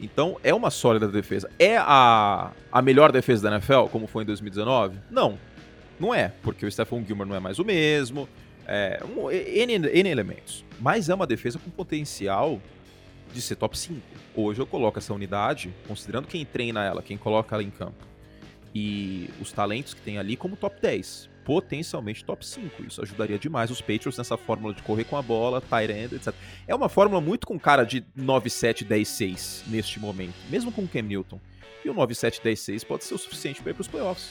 [0.00, 1.50] Então, é uma sólida defesa.
[1.58, 4.96] É a, a melhor defesa da NFL, como foi em 2019?
[5.10, 5.38] Não,
[6.00, 8.26] não é, porque o Stephon Gilmore não é mais o mesmo,
[8.66, 10.64] é, um, N, N elementos.
[10.80, 12.60] Mas é uma defesa com potencial
[13.32, 14.00] de ser top 5.
[14.34, 18.06] Hoje eu coloco essa unidade, considerando quem treina ela, quem coloca ela em campo,
[18.74, 21.28] e os talentos que tem ali como top 10.
[21.44, 22.84] Potencialmente top 5.
[22.84, 26.34] Isso ajudaria demais os Patriots nessa fórmula de correr com a bola, tight end, etc.
[26.66, 31.02] É uma fórmula muito com cara de 9-7, 10-6 neste momento, mesmo com o Cam
[31.02, 31.40] Newton.
[31.82, 34.30] E o 9-7, 10-6 pode ser o suficiente para ir para os playoffs.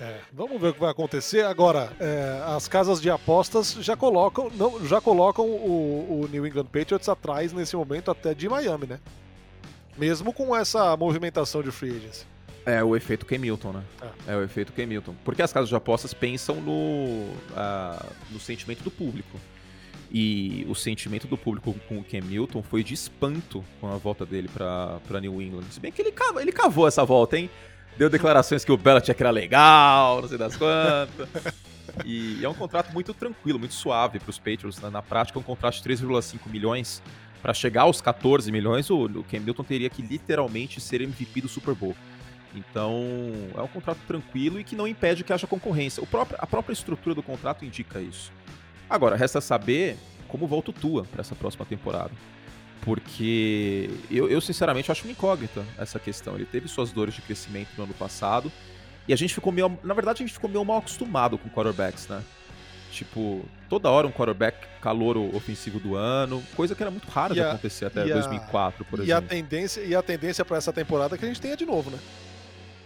[0.00, 1.44] É, vamos ver o que vai acontecer.
[1.44, 6.66] Agora, é, as casas de apostas já colocam, não, já colocam o, o New England
[6.66, 9.00] Patriots atrás nesse momento até de Miami, né?
[9.96, 12.26] Mesmo com essa movimentação de free agency.
[12.64, 13.82] É o efeito Hamilton, né?
[14.26, 14.32] É.
[14.32, 14.36] é.
[14.36, 15.14] o efeito Hamilton.
[15.24, 19.38] Porque as casas de apostas pensam no, uh, no sentimento do público.
[20.14, 24.26] E o sentimento do público com o Cam Newton foi de espanto com a volta
[24.26, 25.64] dele para New England.
[25.70, 27.48] Se bem que ele, cavou, ele cavou essa volta, hein?
[27.96, 31.28] Deu declarações que o Belichick era legal, não sei das quantas.
[32.04, 34.80] e é um contrato muito tranquilo, muito suave para os Patriots.
[34.80, 34.90] Né?
[34.90, 37.02] Na prática, é um contrato de 3,5 milhões.
[37.42, 41.48] Para chegar aos 14 milhões, o, o Cam Newton teria que literalmente ser MVP do
[41.48, 41.94] Super Bowl.
[42.54, 43.02] Então,
[43.56, 46.02] é um contrato tranquilo e que não impede que haja concorrência.
[46.02, 48.32] O próprio, a própria estrutura do contrato indica isso.
[48.88, 49.96] Agora, resta saber
[50.28, 52.10] como volta o Tua para essa próxima temporada.
[52.82, 56.34] Porque eu, eu, sinceramente, acho uma incógnita essa questão.
[56.34, 58.50] Ele teve suas dores de crescimento no ano passado.
[59.06, 59.78] E a gente ficou meio.
[59.82, 62.22] Na verdade, a gente ficou meio mal acostumado com quarterbacks, né?
[62.90, 67.40] Tipo, toda hora um quarterback calouro ofensivo do ano, coisa que era muito rara de
[67.40, 69.24] a, acontecer até 2004, por e exemplo.
[69.24, 71.90] A tendência, e a tendência para essa temporada é que a gente tenha de novo,
[71.90, 71.98] né?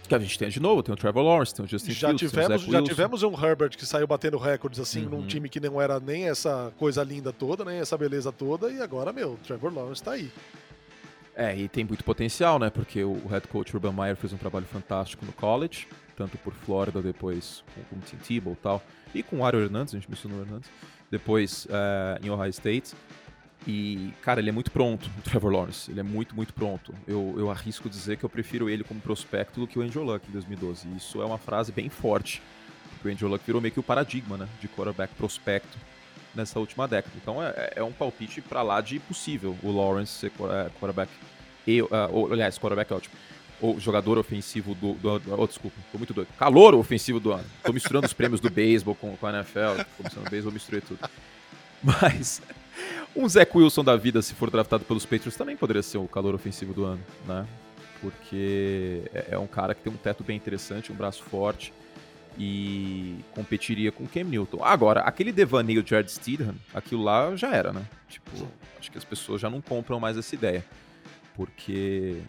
[0.07, 2.31] Que a gente tem de novo, tem o Trevor Lawrence, tem o Justin já Fields,
[2.31, 5.21] tivemos, Já tivemos um Herbert que saiu batendo recordes assim uhum.
[5.21, 8.81] num time que não era nem essa coisa linda toda, nem essa beleza toda, e
[8.81, 10.31] agora, meu, o Trevor Lawrence tá aí.
[11.35, 12.71] É, e tem muito potencial, né?
[12.71, 16.99] Porque o head coach Urban Meyer fez um trabalho fantástico no college, tanto por Flórida,
[16.99, 20.39] depois com, o Tim Tebow e tal, e com o Ario Hernandes, a gente mencionou
[20.39, 20.69] o Hernandes,
[21.11, 22.95] depois uh, em Ohio State.
[23.67, 25.91] E, cara, ele é muito pronto, o Trevor Lawrence.
[25.91, 26.93] Ele é muito, muito pronto.
[27.05, 30.25] Eu, eu arrisco dizer que eu prefiro ele como prospecto do que o Andrew Luck
[30.27, 30.87] em 2012.
[30.87, 32.41] E isso é uma frase bem forte.
[32.93, 34.47] Porque o Andrew Luck virou meio que o paradigma, né?
[34.61, 35.77] De quarterback prospecto
[36.33, 37.13] nessa última década.
[37.21, 41.11] Então é, é um palpite para lá de possível o Lawrence ser é, quarterback.
[41.65, 43.15] E, uh, ou, aliás, quarterback é ótimo.
[43.59, 44.93] O jogador ofensivo do.
[44.93, 46.29] do, do oh, desculpa, tô muito doido.
[46.37, 47.43] Calor ofensivo do ano.
[47.63, 49.83] Tô misturando os prêmios do beisebol com, com a NFL.
[49.97, 50.99] Começando o beisebol, misturei tudo.
[51.83, 52.41] Mas
[53.15, 56.35] um Zach Wilson da vida, se for draftado pelos Patriots, também poderia ser o calor
[56.35, 57.45] ofensivo do ano, né?
[58.01, 61.73] Porque é, é um cara que tem um teto bem interessante, um braço forte
[62.37, 64.63] e competiria com o Cam Newton.
[64.63, 67.83] Agora, aquele devaneio de Jared Steedham, aquilo lá já era, né?
[68.07, 68.47] Tipo,
[68.79, 70.63] acho que as pessoas já não compram mais essa ideia.
[71.35, 72.21] Porque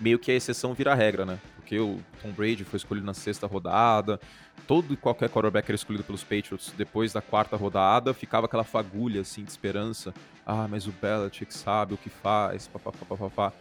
[0.00, 1.38] meio que a exceção vira regra, né?
[1.62, 4.20] Porque o Tom Brady foi escolhido na sexta rodada,
[4.66, 9.20] todo e qualquer quarterback era escolhido pelos Patriots depois da quarta rodada, ficava aquela fagulha
[9.20, 10.12] assim de esperança.
[10.44, 13.52] Ah, mas o Belichick sabe o que faz, papapá.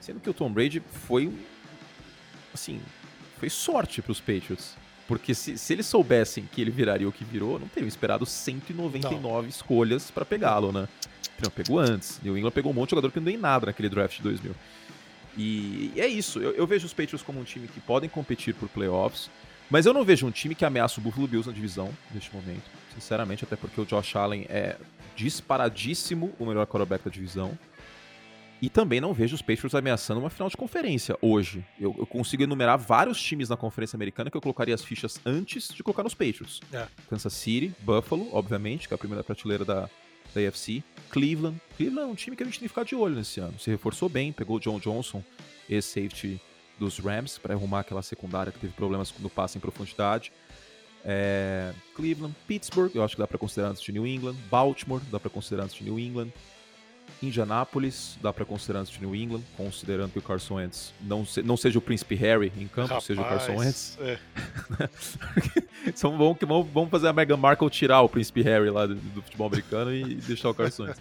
[0.00, 1.32] Sendo que o Tom Brady foi
[2.54, 2.80] assim,
[3.38, 4.76] foi sorte para os Patriots.
[5.06, 9.20] Porque se, se eles soubessem que ele viraria o que virou, não teriam esperado 199
[9.20, 9.48] não.
[9.48, 10.88] escolhas para pegá-lo, né?
[11.42, 12.20] Não, pegou antes.
[12.22, 14.22] New England pegou um monte de jogador que não deu em nada naquele draft de
[14.22, 14.54] 2000.
[15.36, 16.38] E, e é isso.
[16.38, 19.30] Eu, eu, vejo os Patriots como um time que podem competir por playoffs.
[19.70, 22.64] Mas eu não vejo um time que ameaça o Buffalo Bills na divisão neste momento.
[22.94, 24.76] Sinceramente, até porque o Josh Allen é
[25.16, 27.58] disparadíssimo o melhor quarterback da divisão.
[28.60, 31.64] E também não vejo os Patriots ameaçando uma final de conferência hoje.
[31.80, 35.68] Eu, eu, consigo enumerar vários times na conferência americana que eu colocaria as fichas antes
[35.68, 36.60] de colocar nos Patriots.
[36.72, 36.86] É.
[37.10, 39.90] Kansas City, Buffalo, obviamente, que é a primeira prateleira da,
[40.34, 40.82] da AFC.
[41.10, 41.60] Cleveland.
[41.76, 43.58] Cleveland é um time que a gente tem que ficar de olho nesse ano.
[43.58, 45.22] Se reforçou bem, pegou o John Johnson,
[45.68, 46.40] ex-safety
[46.78, 50.32] dos Rams, para arrumar aquela secundária que teve problemas no passe em profundidade.
[51.04, 54.36] É, Cleveland, Pittsburgh, eu acho que dá para considerar antes de New England.
[54.50, 56.30] Baltimore, dá para considerar antes de New England.
[57.22, 61.42] Indianápolis, dá para considerar antes de New England, considerando que o Carson Wentz não, se,
[61.42, 63.98] não seja o Príncipe Harry em campo, Rapaz, seja o Carson Wentz.
[64.00, 64.18] É.
[65.86, 69.22] então vamos, vamos, vamos fazer a Meghan Markle tirar o Príncipe Harry lá do, do
[69.22, 71.00] futebol americano e deixar o Carson Wentz.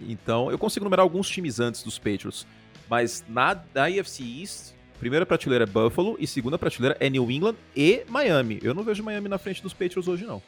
[0.00, 2.46] Então, eu consigo numerar alguns times antes dos Patriots,
[2.88, 7.56] mas na, na AFC East, primeira prateleira é Buffalo e segunda prateleira é New England
[7.74, 8.58] e Miami.
[8.62, 10.42] Eu não vejo Miami na frente dos Patriots hoje, não.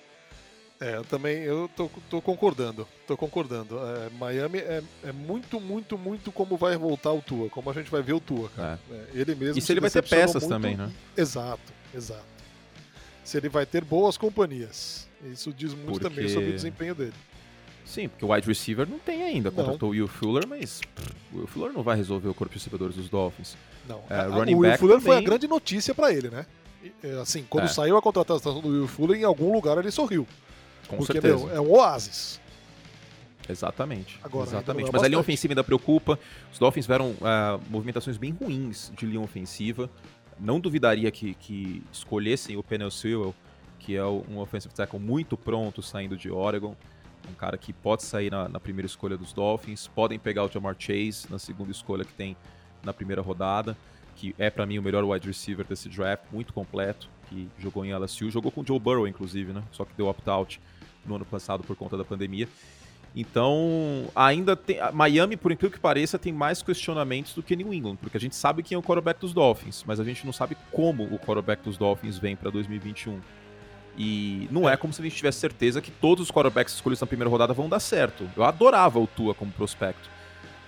[0.85, 2.87] É, eu também eu tô, tô concordando.
[3.07, 3.79] Tô concordando.
[3.79, 7.91] É, Miami é, é, muito, muito, muito como vai voltar o Tua, como a gente
[7.91, 8.79] vai ver o Tua, cara.
[8.91, 8.95] É.
[8.95, 9.59] é ele mesmo.
[9.59, 10.49] E se, se ele vai ter peças muito...
[10.49, 10.93] também, né?
[11.17, 12.27] Exato, exato.
[13.25, 15.09] Se ele vai ter boas companhias.
[15.25, 16.09] Isso diz muito porque...
[16.11, 17.15] também sobre o desempenho dele.
[17.87, 19.51] Sim, porque o wide receiver não tem ainda.
[19.51, 20.83] Contratou o Will Fuller, mas
[21.33, 23.57] o Will Fuller não vai resolver o corpo de recebedores dos Dolphins.
[23.89, 24.03] Não.
[24.11, 25.01] É, o Will Fuller também...
[25.01, 26.45] foi a grande notícia para ele, né?
[27.23, 27.69] Assim, quando é.
[27.69, 30.27] saiu a contratação do Will Fuller, em algum lugar ele sorriu.
[30.89, 31.47] Com Porque, certeza.
[31.47, 32.41] Meu, é um oásis.
[33.49, 34.19] Exatamente.
[34.23, 34.91] Agora, exatamente.
[34.93, 36.19] Mas a linha ofensiva ainda preocupa.
[36.53, 39.91] Os Dolphins tiveram uh, movimentações bem ruins de linha ofensiva.
[40.39, 43.35] Não duvidaria que, que escolhessem o Penel Sewell,
[43.79, 46.75] que é um offensive tackle muito pronto saindo de Oregon.
[47.31, 49.89] Um cara que pode sair na, na primeira escolha dos Dolphins.
[49.89, 52.37] Podem pegar o Jamar Chase na segunda escolha que tem
[52.83, 53.77] na primeira rodada,
[54.17, 57.95] que é para mim o melhor wide receiver desse draft, muito completo, que jogou em
[57.95, 59.63] LSU, jogou com o Joe Burrow inclusive, né?
[59.73, 60.61] Só que deu opt-out
[61.05, 62.49] no ano passado por conta da pandemia.
[63.17, 64.79] Então, ainda tem.
[64.93, 68.35] Miami, por incrível que pareça, tem mais questionamentos do que New England, porque a gente
[68.35, 71.63] sabe quem é o quarterback dos Dolphins, mas a gente não sabe como o quarterback
[71.63, 73.21] dos Dolphins vem para 2021.
[73.97, 77.07] E não é como se a gente tivesse certeza que todos os quarterbacks escolhidos na
[77.07, 78.29] primeira rodada vão dar certo.
[78.37, 80.11] Eu adorava o Tua como prospecto,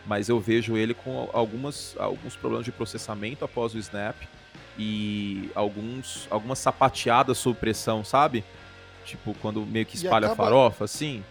[0.07, 4.17] mas eu vejo ele com algumas, alguns problemas de processamento após o snap
[4.79, 8.45] e alguns, algumas sapateadas sob pressão, sabe?
[9.05, 11.25] Tipo, quando meio que espalha acaba, farofa, assim.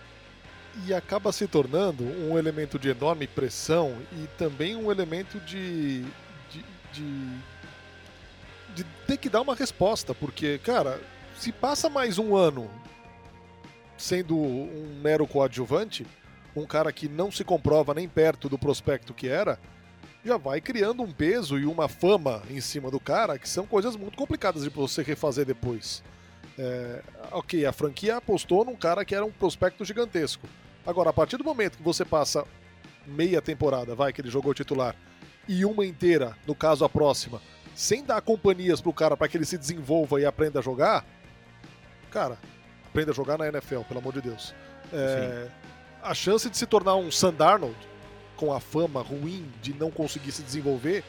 [0.86, 6.01] E acaba se tornando um elemento de enorme pressão e também um elemento de,
[6.49, 7.38] de, de,
[8.73, 10.99] de ter que dar uma resposta, porque, cara,
[11.38, 12.69] se passa mais um ano
[13.97, 16.05] sendo um mero coadjuvante,
[16.55, 19.60] um cara que não se comprova nem perto do prospecto que era,
[20.25, 23.95] já vai criando um peso e uma fama em cima do cara que são coisas
[23.95, 26.03] muito complicadas de você refazer depois.
[26.57, 30.47] É, ok, a franquia apostou num cara que era um prospecto gigantesco.
[30.85, 32.43] Agora, a partir do momento que você passa
[33.05, 34.95] meia temporada, vai, que ele jogou titular,
[35.47, 37.39] e uma inteira, no caso a próxima,
[37.75, 41.05] sem dar companhias pro cara para que ele se desenvolva e aprenda a jogar,
[42.09, 42.39] cara,
[42.88, 44.55] aprenda a jogar na NFL, pelo amor de Deus.
[44.91, 45.47] É,
[46.01, 47.75] a chance de se tornar um Sandarnold
[48.36, 51.04] com a fama ruim de não conseguir se desenvolver,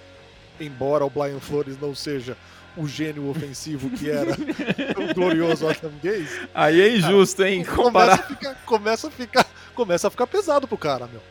[0.61, 2.37] embora o Brian Flores não seja
[2.77, 4.33] o gênio ofensivo que era
[5.01, 6.49] o glorioso Adam Gaze.
[6.55, 7.65] Aí é injusto, hein?
[7.65, 8.19] Comparar.
[8.19, 11.23] Começa a, ficar, começa a ficar, começa a ficar pesado pro cara, meu.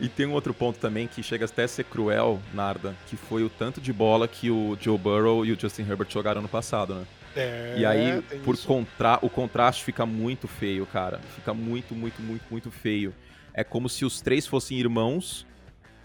[0.00, 3.44] E tem um outro ponto também que chega até a ser cruel, Narda, que foi
[3.44, 6.94] o tanto de bola que o Joe Burrow e o Justin Herbert jogaram no passado,
[6.94, 7.06] né?
[7.36, 11.20] É, e aí, por contra o contraste fica muito feio, cara.
[11.34, 13.14] Fica muito, muito, muito, muito feio.
[13.54, 15.46] É como se os três fossem irmãos.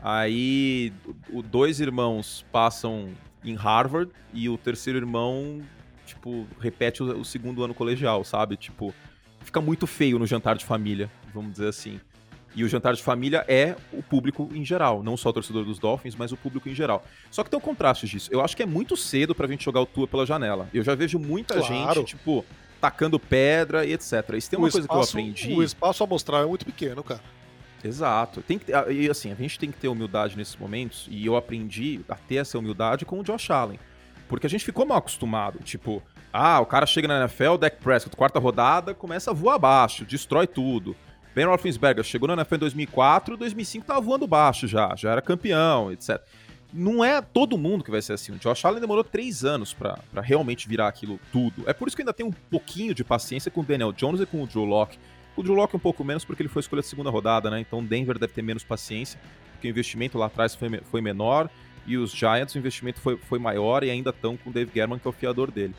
[0.01, 0.93] Aí,
[1.29, 3.09] o, dois irmãos passam
[3.43, 5.61] em Harvard e o terceiro irmão,
[6.05, 8.55] tipo, repete o, o segundo ano colegial, sabe?
[8.55, 8.93] Tipo,
[9.41, 11.99] fica muito feio no jantar de família, vamos dizer assim.
[12.55, 15.77] E o jantar de família é o público em geral, não só o torcedor dos
[15.77, 17.03] Dolphins, mas o público em geral.
[17.29, 18.29] Só que tem um contraste disso.
[18.31, 20.67] Eu acho que é muito cedo pra gente jogar o Tua pela janela.
[20.73, 21.67] Eu já vejo muita claro.
[21.67, 22.43] gente, tipo,
[22.81, 24.33] tacando pedra e etc.
[24.35, 25.53] Isso tem uma o coisa espaço, que eu aprendi.
[25.53, 27.21] O espaço a mostrar é muito pequeno, cara.
[27.83, 28.41] Exato.
[28.41, 32.01] Tem que, e assim, a gente tem que ter humildade nesses momentos, e eu aprendi
[32.09, 33.79] a ter essa humildade com o Josh Allen.
[34.27, 35.59] Porque a gente ficou mal acostumado.
[35.63, 40.05] Tipo, ah, o cara chega na NFL, Dak Prescott, quarta rodada, começa a voar abaixo,
[40.05, 40.95] destrói tudo.
[41.33, 45.91] Ben Roethlisberger chegou na NFL em 2004, 2005 tava voando baixo já, já era campeão,
[45.91, 46.21] etc.
[46.71, 48.31] Não é todo mundo que vai ser assim.
[48.31, 51.63] O Josh Allen demorou três anos para realmente virar aquilo tudo.
[51.65, 54.25] É por isso que ainda tenho um pouquinho de paciência com o Daniel Jones e
[54.25, 54.99] com o Joe Locke
[55.39, 57.61] o Drew Locke um pouco menos porque ele foi escolha de segunda rodada, né?
[57.61, 59.17] Então Denver deve ter menos paciência,
[59.53, 61.49] porque o investimento lá atrás foi, foi menor
[61.87, 64.99] e os Giants o investimento foi, foi maior e ainda estão com o Dave German,
[64.99, 65.73] que é o fiador dele.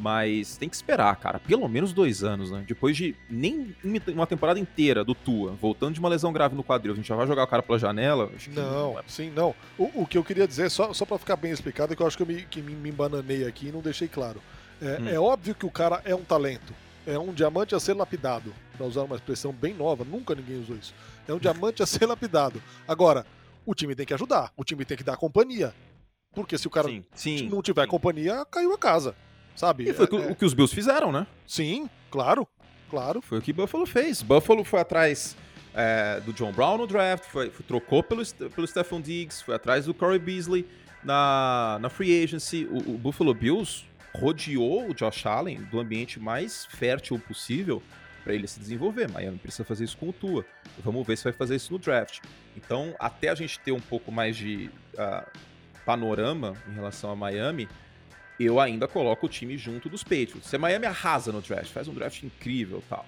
[0.00, 2.64] Mas tem que esperar, cara, pelo menos dois anos, né?
[2.66, 6.94] Depois de nem uma temporada inteira do Tua, voltando de uma lesão grave no quadril,
[6.94, 8.30] a gente já vai jogar o cara pela janela?
[8.54, 9.02] não, não é...
[9.06, 9.54] sim, não.
[9.76, 12.06] O, o, que eu queria dizer, só, só para ficar bem explicado, é que eu
[12.06, 14.40] acho que eu me, que me, me embananei aqui e não deixei claro.
[14.80, 15.08] É, hum.
[15.08, 16.72] é óbvio que o cara é um talento
[17.08, 18.52] é um diamante a ser lapidado.
[18.78, 20.94] Para usar uma expressão bem nova, nunca ninguém usou isso.
[21.26, 22.62] É um diamante a ser lapidado.
[22.86, 23.26] Agora,
[23.66, 25.74] o time tem que ajudar, o time tem que dar companhia.
[26.32, 27.88] Porque se o cara sim, sim, não tiver sim.
[27.88, 29.16] companhia, caiu a casa.
[29.56, 29.90] Sabe?
[29.90, 31.26] E foi é, o que os Bills fizeram, né?
[31.44, 32.46] Sim, claro.
[32.88, 33.20] Claro.
[33.20, 34.22] Foi o que Buffalo fez.
[34.22, 35.36] Buffalo foi atrás
[35.74, 39.86] é, do John Brown no draft, foi, foi, trocou pelo, pelo Stephon Diggs, foi atrás
[39.86, 40.64] do Corey Beasley
[41.02, 42.66] na, na free agency.
[42.70, 47.82] O, o Buffalo Bills rodeou o Josh Allen do ambiente mais fértil possível
[48.28, 49.10] para ele se desenvolver.
[49.10, 50.44] Miami precisa fazer isso com o Tua.
[50.84, 52.20] Vamos ver se vai fazer isso no draft.
[52.54, 55.26] Então, até a gente ter um pouco mais de uh,
[55.86, 57.66] panorama em relação a Miami,
[58.38, 60.44] eu ainda coloco o time junto dos Patriots.
[60.44, 63.06] Se a Miami arrasa no draft, faz um draft incrível tal,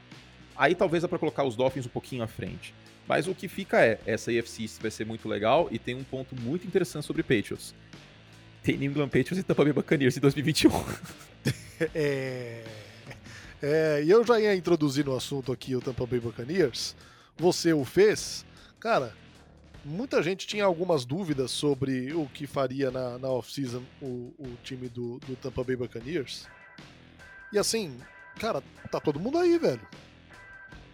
[0.56, 2.72] aí talvez dá para colocar os Dolphins um pouquinho à frente.
[3.06, 6.35] Mas o que fica é, essa AFC vai ser muito legal e tem um ponto
[6.35, 7.74] muito interessante sobre Patriots.
[8.62, 10.70] Tem New England Patriots e Tampa Bay Buccaneers em 2021.
[11.94, 12.89] é...
[13.62, 14.03] é...
[14.05, 16.94] E eu já ia introduzir no assunto aqui o Tampa Bay Buccaneers.
[17.37, 18.44] Você o fez.
[18.79, 19.14] Cara,
[19.85, 24.88] muita gente tinha algumas dúvidas sobre o que faria na, na off-season o, o, time
[24.88, 26.46] do, do Tampa Bay Buccaneers.
[27.53, 27.99] E assim,
[28.38, 29.87] cara, tá todo mundo aí, velho.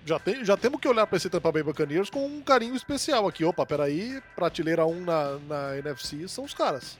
[0.04, 3.26] Já, tem, já temos que olhar para esse Tampa Bay Buccaneers com um carinho especial
[3.26, 3.44] aqui.
[3.44, 6.96] Opa, peraí, prateleira 1 na, na NFC são os caras.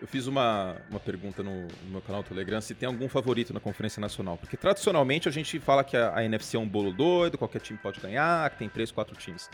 [0.00, 3.60] Eu fiz uma, uma pergunta no, no, meu canal Telegram se tem algum favorito na
[3.60, 4.38] Conferência Nacional.
[4.38, 7.78] Porque tradicionalmente a gente fala que a, a NFC é um bolo doido, qualquer time
[7.78, 9.50] pode ganhar, que tem três, quatro times.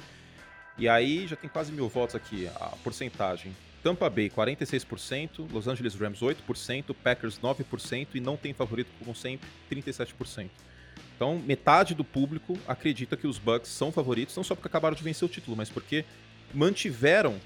[0.79, 3.57] E aí já tem quase mil votos aqui, a porcentagem.
[3.83, 9.49] Tampa Bay 46%, Los Angeles Rams 8%, Packers 9% e não tem favorito, como sempre,
[9.71, 10.49] 37%.
[11.17, 15.03] Então, metade do público acredita que os Bucks são favoritos, não só porque acabaram de
[15.03, 16.05] vencer o título, mas porque
[16.53, 17.41] mantiveram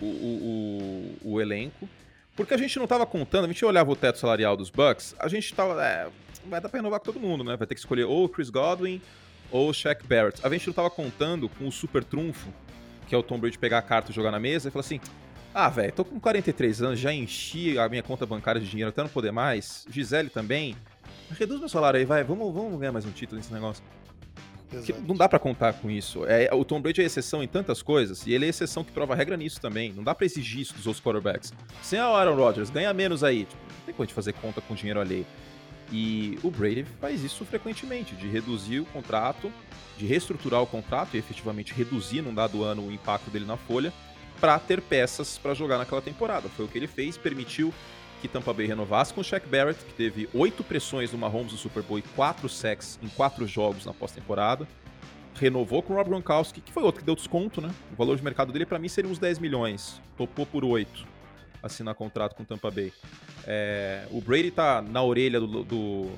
[0.00, 1.88] o, o, o, o, elenco.
[2.34, 5.28] Porque a gente não estava contando, a gente olhava o teto salarial dos Bucks, a
[5.28, 5.84] gente estava.
[5.84, 6.08] É,
[6.46, 7.56] vai dar pra renovar com todo mundo, né?
[7.56, 9.00] Vai ter que escolher ou o Chris Godwin
[9.50, 10.40] ou o Shaq Barrett.
[10.44, 12.48] A gente não tava contando com o super trunfo,
[13.06, 14.98] que é o Tom Brady pegar a carta e jogar na mesa e falar assim:
[15.54, 19.02] ah, velho, tô com 43 anos, já enchi a minha conta bancária de dinheiro até
[19.02, 19.86] não poder mais.
[19.90, 20.74] Gisele também.
[21.38, 23.82] Reduz meu salário aí, vai, vamos, vamos ganhar mais um título nesse negócio.
[25.06, 26.24] Não dá para contar com isso.
[26.26, 29.14] É, o Tom Brady é exceção em tantas coisas, e ele é exceção que prova
[29.14, 29.92] regra nisso também.
[29.92, 31.52] Não dá pra exigir isso dos outros quarterbacks.
[31.82, 33.44] Sem o Aaron Rodgers, ganha menos aí.
[33.44, 35.26] Tipo, não tem como a gente fazer conta com dinheiro alheio.
[35.90, 39.52] E o Brady faz isso frequentemente, de reduzir o contrato,
[39.98, 43.92] de reestruturar o contrato e efetivamente reduzir num dado ano o impacto dele na folha,
[44.40, 46.48] para ter peças para jogar naquela temporada.
[46.48, 47.72] Foi o que ele fez, permitiu
[48.22, 51.58] que Tampa Bay renovasse com o Shaq Barrett, que teve oito pressões no Mahomes no
[51.58, 54.66] Super Bowl e quatro sacks em quatro jogos na pós-temporada.
[55.34, 57.74] Renovou com o Rob Gronkowski, que foi outro que deu desconto, né?
[57.92, 60.00] O valor de mercado dele para mim seria uns 10 milhões.
[60.16, 61.04] Topou por 8
[61.60, 62.92] assinar contrato com Tampa Bay.
[63.44, 66.10] É, o Brady tá na orelha do, do,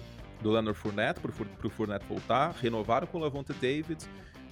[0.43, 4.05] do Leonard Fournette, pro, pro Fournette voltar, renovaram com o Lavonte David.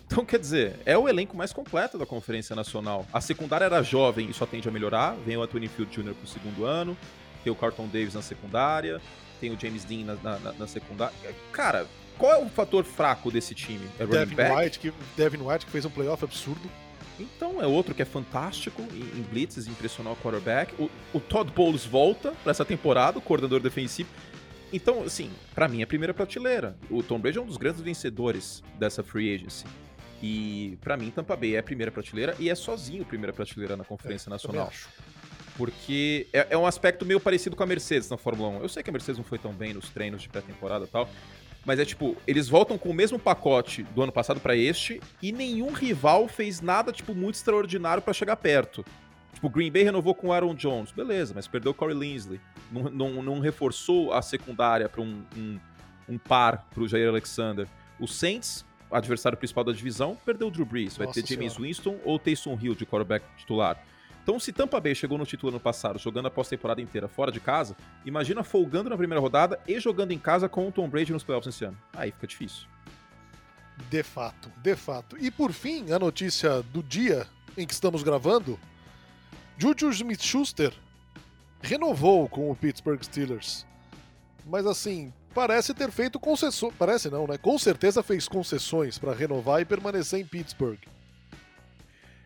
[0.06, 3.06] Então, quer dizer, é o elenco mais completo da Conferência Nacional.
[3.10, 5.16] A secundária era jovem e só tende a melhorar.
[5.24, 6.14] Vem o Anthony Field Jr.
[6.14, 6.94] pro segundo ano,
[7.42, 9.00] tem o Carlton Davis na secundária,
[9.40, 11.14] tem o James Dean na, na, na secundária.
[11.52, 11.86] Cara,
[12.18, 13.88] qual é o fator fraco desse time?
[13.98, 16.70] É Devin White, que, Devin White, que fez um playoff absurdo.
[17.18, 20.74] Então é outro que é fantástico em, em blitzes, impressionar o quarterback.
[20.80, 24.08] O, o Todd Bowles volta para essa temporada, o coordenador defensivo.
[24.72, 26.76] Então, assim, para mim é a primeira prateleira.
[26.90, 29.66] O Tom Brady é um dos grandes vencedores dessa free agency.
[30.22, 33.76] E para mim Tampa Bay é a primeira prateleira e é sozinho a primeira prateleira
[33.76, 34.72] na Conferência é, Nacional.
[35.56, 38.62] Porque é, é, um aspecto meio parecido com a Mercedes na Fórmula 1.
[38.62, 41.08] Eu sei que a Mercedes não foi tão bem nos treinos de pré-temporada e tal,
[41.64, 45.30] mas é tipo, eles voltam com o mesmo pacote do ano passado para este e
[45.30, 48.84] nenhum rival fez nada, tipo, muito extraordinário para chegar perto.
[49.32, 52.40] Tipo, o Green Bay renovou com o Aaron Jones, beleza, mas perdeu o Corey Linsley.
[52.70, 55.60] Não, não, não reforçou a secundária para um, um,
[56.08, 57.66] um, par pro Jair Alexander.
[58.00, 60.96] O Saints, adversário principal da divisão, perdeu o Drew Brees.
[60.96, 63.82] Vai Nossa ter James Winston ou Taysom Hill de quarterback titular.
[64.22, 67.40] Então, se Tampa Bay chegou no título ano passado, jogando a pós-temporada inteira fora de
[67.40, 71.24] casa, imagina folgando na primeira rodada e jogando em casa com o Tom Brady nos
[71.24, 71.76] playoffs esse ano.
[71.92, 72.68] Aí fica difícil.
[73.90, 75.16] De fato, de fato.
[75.18, 78.58] E por fim, a notícia do dia em que estamos gravando:
[79.58, 80.72] Juju Smith-Schuster
[81.60, 83.66] renovou com o Pittsburgh Steelers.
[84.46, 86.74] Mas assim, parece ter feito concessões.
[86.78, 87.38] Parece não, né?
[87.38, 90.78] Com certeza fez concessões para renovar e permanecer em Pittsburgh.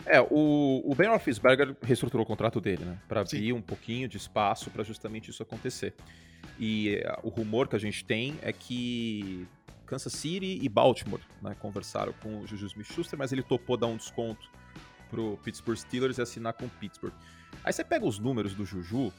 [0.07, 2.99] É, o, o Ben Roethlisberger reestruturou o contrato dele, né?
[3.09, 5.95] Para abrir um pouquinho de espaço para justamente isso acontecer.
[6.59, 9.47] E uh, o rumor que a gente tem é que
[9.85, 13.97] Kansas City e Baltimore né, conversaram com o Juju Smith-Schuster, mas ele topou dar um
[13.97, 14.49] desconto
[15.11, 17.13] pro Pittsburgh Steelers e assinar com o Pittsburgh.
[17.65, 19.13] Aí você pega os números do Juju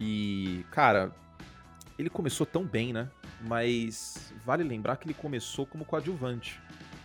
[0.00, 1.12] e, cara,
[1.98, 3.10] ele começou tão bem, né?
[3.46, 6.60] mas vale lembrar que ele começou como coadjuvante.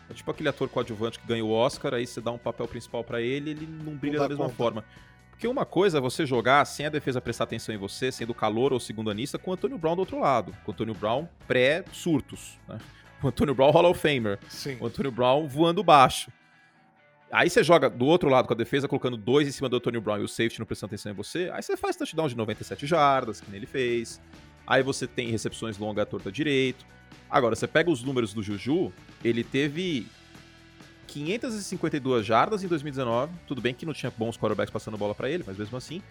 [0.10, 3.03] É tipo aquele ator coadjuvante que ganha o Oscar, aí você dá um papel principal
[3.03, 4.55] para ele, ele não brilha não da mesma conta.
[4.55, 4.86] forma.
[5.30, 8.74] Porque uma coisa é você jogar sem a defesa prestar atenção em você, sendo calor
[8.74, 10.53] ou segundo anista, com o Antônio Brown do outro lado.
[10.66, 12.60] Com o Antônio Brown pré-surtos.
[12.68, 12.78] Né?
[13.24, 14.38] O Antônio Brown Hall of Famer.
[14.49, 14.78] Sim.
[14.82, 16.30] O Antônio Brown voando baixo.
[17.32, 20.01] Aí você joga do outro lado com a defesa, colocando dois em cima do Antônio
[20.01, 21.49] Brown e o safety não prestando atenção em você.
[21.53, 24.20] Aí você faz touchdown de 97 jardas, que nem ele fez.
[24.66, 26.86] Aí você tem recepções longa à torta direito.
[27.30, 28.91] Agora, você pega os números do Juju,
[29.23, 30.07] ele teve
[31.07, 33.34] 552 jardas em 2019.
[33.47, 36.01] Tudo bem que não tinha bons quarterbacks passando bola para ele, mas mesmo assim.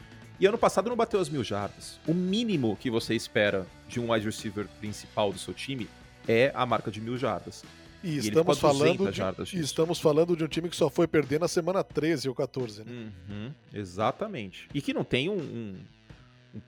[0.40, 1.98] E ano passado não bateu as mil jardas.
[2.06, 5.88] O mínimo que você espera de um wide receiver principal do seu time
[6.28, 7.64] é a marca de mil jardas.
[8.02, 11.48] E, e estamos, falando de, estamos falando de um time que só foi perder na
[11.48, 12.92] semana 13 ou 14, né?
[13.28, 14.68] Uhum, exatamente.
[14.72, 15.76] E que não tem um, um,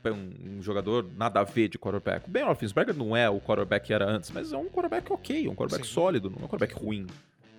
[0.07, 2.29] um, um, jogador nada a ver de quarterback.
[2.29, 5.49] O Ben Roethlisberger não é o quarterback que era antes, mas é um quarterback ok,
[5.49, 5.95] um quarterback Sim.
[5.95, 7.07] sólido, não é um quarterback ruim,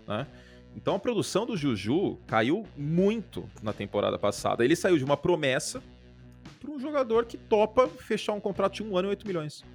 [0.08, 0.28] né?
[0.76, 4.64] Então a produção do Juju caiu muito na temporada passada.
[4.64, 5.84] Ele saiu de uma promessa
[6.60, 9.66] para um jogador que topa fechar um contrato de um ano e 8 milhões.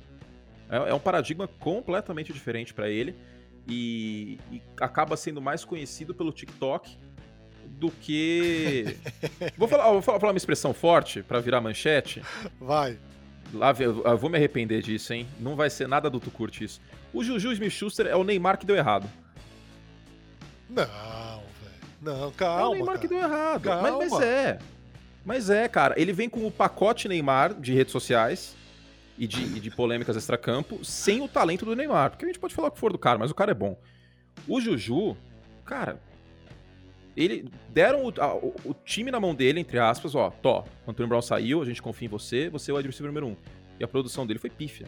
[0.71, 3.15] É, é um paradigma completamente diferente para ele
[3.69, 6.97] e, e, acaba sendo mais conhecido pelo TikTok
[7.79, 8.97] do que.
[9.57, 12.23] vou, falar, vou falar uma expressão forte para virar manchete.
[12.61, 12.99] Vai.
[13.53, 15.27] Lá, eu vou me arrepender disso, hein?
[15.39, 16.81] Não vai ser nada do tu curte isso.
[17.13, 19.09] O Juju Smith-Schuster é o Neymar que deu errado.
[20.69, 20.93] Não, velho.
[22.03, 22.63] Não, calma.
[22.63, 22.99] É o Neymar cara.
[22.99, 23.69] que deu errado.
[23.83, 24.59] Mas, mas, é.
[25.25, 25.95] Mas é, cara.
[25.97, 28.57] Ele vem com o pacote Neymar de redes sociais
[29.17, 32.11] e de, e de polêmicas extracampo sem o talento do Neymar.
[32.11, 33.79] Porque a gente pode falar o que for do cara, mas o cara é bom.
[34.49, 35.17] O Juju,
[35.65, 36.01] cara.
[37.17, 41.23] Ele deram o, a, o, time na mão dele, entre aspas, ó, Tó, Antônio Brown
[41.23, 43.37] saiu, a gente confia em você, você é o wide receiver número um.
[43.81, 44.87] E a produção dele foi pífia.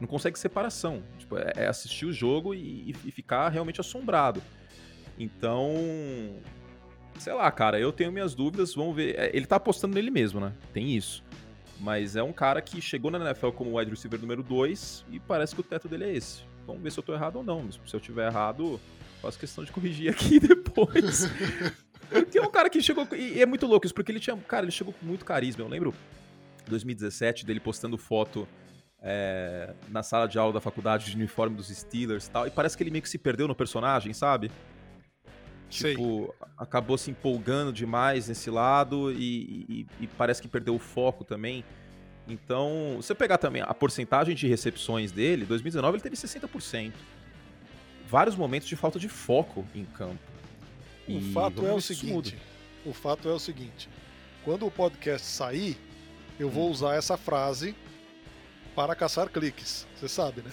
[0.00, 1.02] Não consegue separação.
[1.18, 4.42] Tipo, é, é assistir o jogo e, e ficar realmente assombrado.
[5.18, 5.72] Então,
[7.18, 9.18] sei lá, cara, eu tenho minhas dúvidas, vamos ver.
[9.18, 10.52] É, ele tá apostando nele mesmo, né?
[10.72, 11.24] Tem isso.
[11.80, 15.54] Mas é um cara que chegou na NFL como wide receiver número 2 e parece
[15.54, 16.42] que o teto dele é esse.
[16.66, 17.70] Vamos ver se eu tô errado ou não.
[17.70, 18.80] Se eu tiver errado,
[19.20, 21.24] faço questão de corrigir aqui depois.
[22.34, 23.06] é um cara que chegou.
[23.14, 24.36] E é muito louco isso, porque ele tinha.
[24.36, 25.64] Cara, ele chegou com muito carisma.
[25.64, 25.94] Eu lembro
[26.68, 28.46] 2017 dele postando foto
[29.00, 32.46] é, na sala de aula da faculdade de uniforme dos Steelers e tal.
[32.46, 34.50] E parece que ele meio que se perdeu no personagem, sabe?
[35.68, 36.48] Tipo, Sei.
[36.56, 41.62] acabou se empolgando demais nesse lado e, e, e, parece que perdeu o foco também.
[42.26, 46.92] Então, você pegar também a porcentagem de recepções dele, 2019 ele teve 60%.
[48.08, 50.18] Vários momentos de falta de foco em campo.
[51.06, 52.38] O e fato é o seguinte,
[52.84, 53.88] o fato é o seguinte,
[54.44, 55.78] quando o podcast sair,
[56.40, 56.70] eu vou hum.
[56.70, 57.76] usar essa frase
[58.74, 59.86] para caçar cliques.
[59.94, 60.50] Você sabe, né?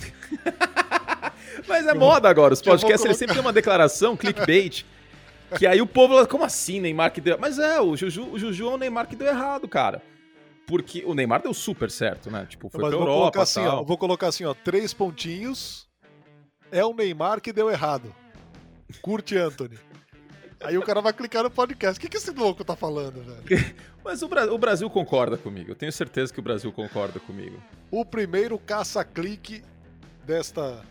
[1.65, 2.53] Mas é moda agora.
[2.53, 3.17] Os podcasts colocar...
[3.17, 4.85] sempre tem uma declaração, clickbait.
[5.57, 7.37] Que aí o povo, como assim, Neymar que deu.
[7.39, 10.01] Mas é, o Juju, o Juju é o Neymar que deu errado, cara.
[10.67, 12.45] Porque o Neymar deu super certo, né?
[12.49, 13.21] Tipo, foi Mas pra vou Europa.
[13.21, 15.84] Colocar assim, ó, vou colocar assim, ó, três pontinhos.
[16.71, 18.13] É o Neymar que deu errado.
[19.01, 19.77] Curte Anthony.
[20.61, 21.97] Aí o cara vai clicar no podcast.
[21.97, 23.75] O que, que esse louco tá falando, velho?
[24.03, 25.71] Mas o, Bra o, Brasil concorda comigo.
[25.71, 27.61] Eu tenho certeza que o Brasil concorda comigo.
[27.91, 29.63] O primeiro caça-clique
[30.25, 30.83] desta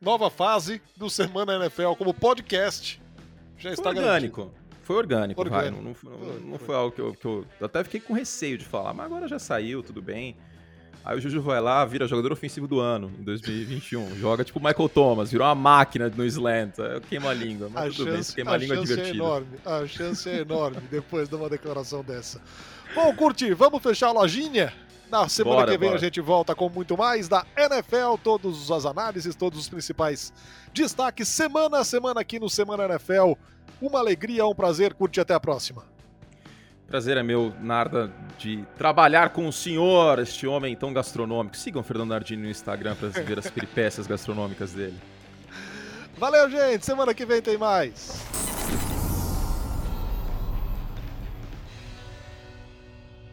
[0.00, 3.00] nova fase do Semana NFL como podcast
[3.56, 4.40] já está foi orgânico.
[4.42, 4.68] Garantido.
[4.82, 5.72] Foi orgânico, orgânico.
[5.72, 8.64] Vai, não, não, não, foi algo que eu, que eu, Até fiquei com receio de
[8.64, 10.34] falar, mas agora já saiu, tudo bem.
[11.04, 14.16] Aí o Juju vai lá, vira jogador ofensivo do ano em 2021.
[14.16, 16.74] Joga tipo Michael Thomas, virou uma máquina no slant.
[17.08, 19.08] Queima a língua, mas a tudo chance, bem, queima a, a língua é divertido.
[19.08, 22.42] É enorme, a chance é enorme depois de uma declaração dessa.
[22.94, 24.72] Bom, Curti, vamos fechar a lojinha?
[25.10, 25.98] Na semana bora, que vem bora.
[25.98, 30.30] a gente volta com muito mais da NFL, todas as análises, todos os principais
[30.74, 33.32] destaques, semana a semana aqui no Semana NFL.
[33.80, 35.84] Uma alegria, um prazer, curte até a próxima.
[36.88, 41.54] Prazer é meu, Narda, de trabalhar com o senhor, este homem tão gastronômico.
[41.54, 44.96] Sigam o Fernando Nardini no Instagram para ver as peripécias gastronômicas dele.
[46.16, 46.86] Valeu, gente.
[46.86, 48.24] Semana que vem tem mais.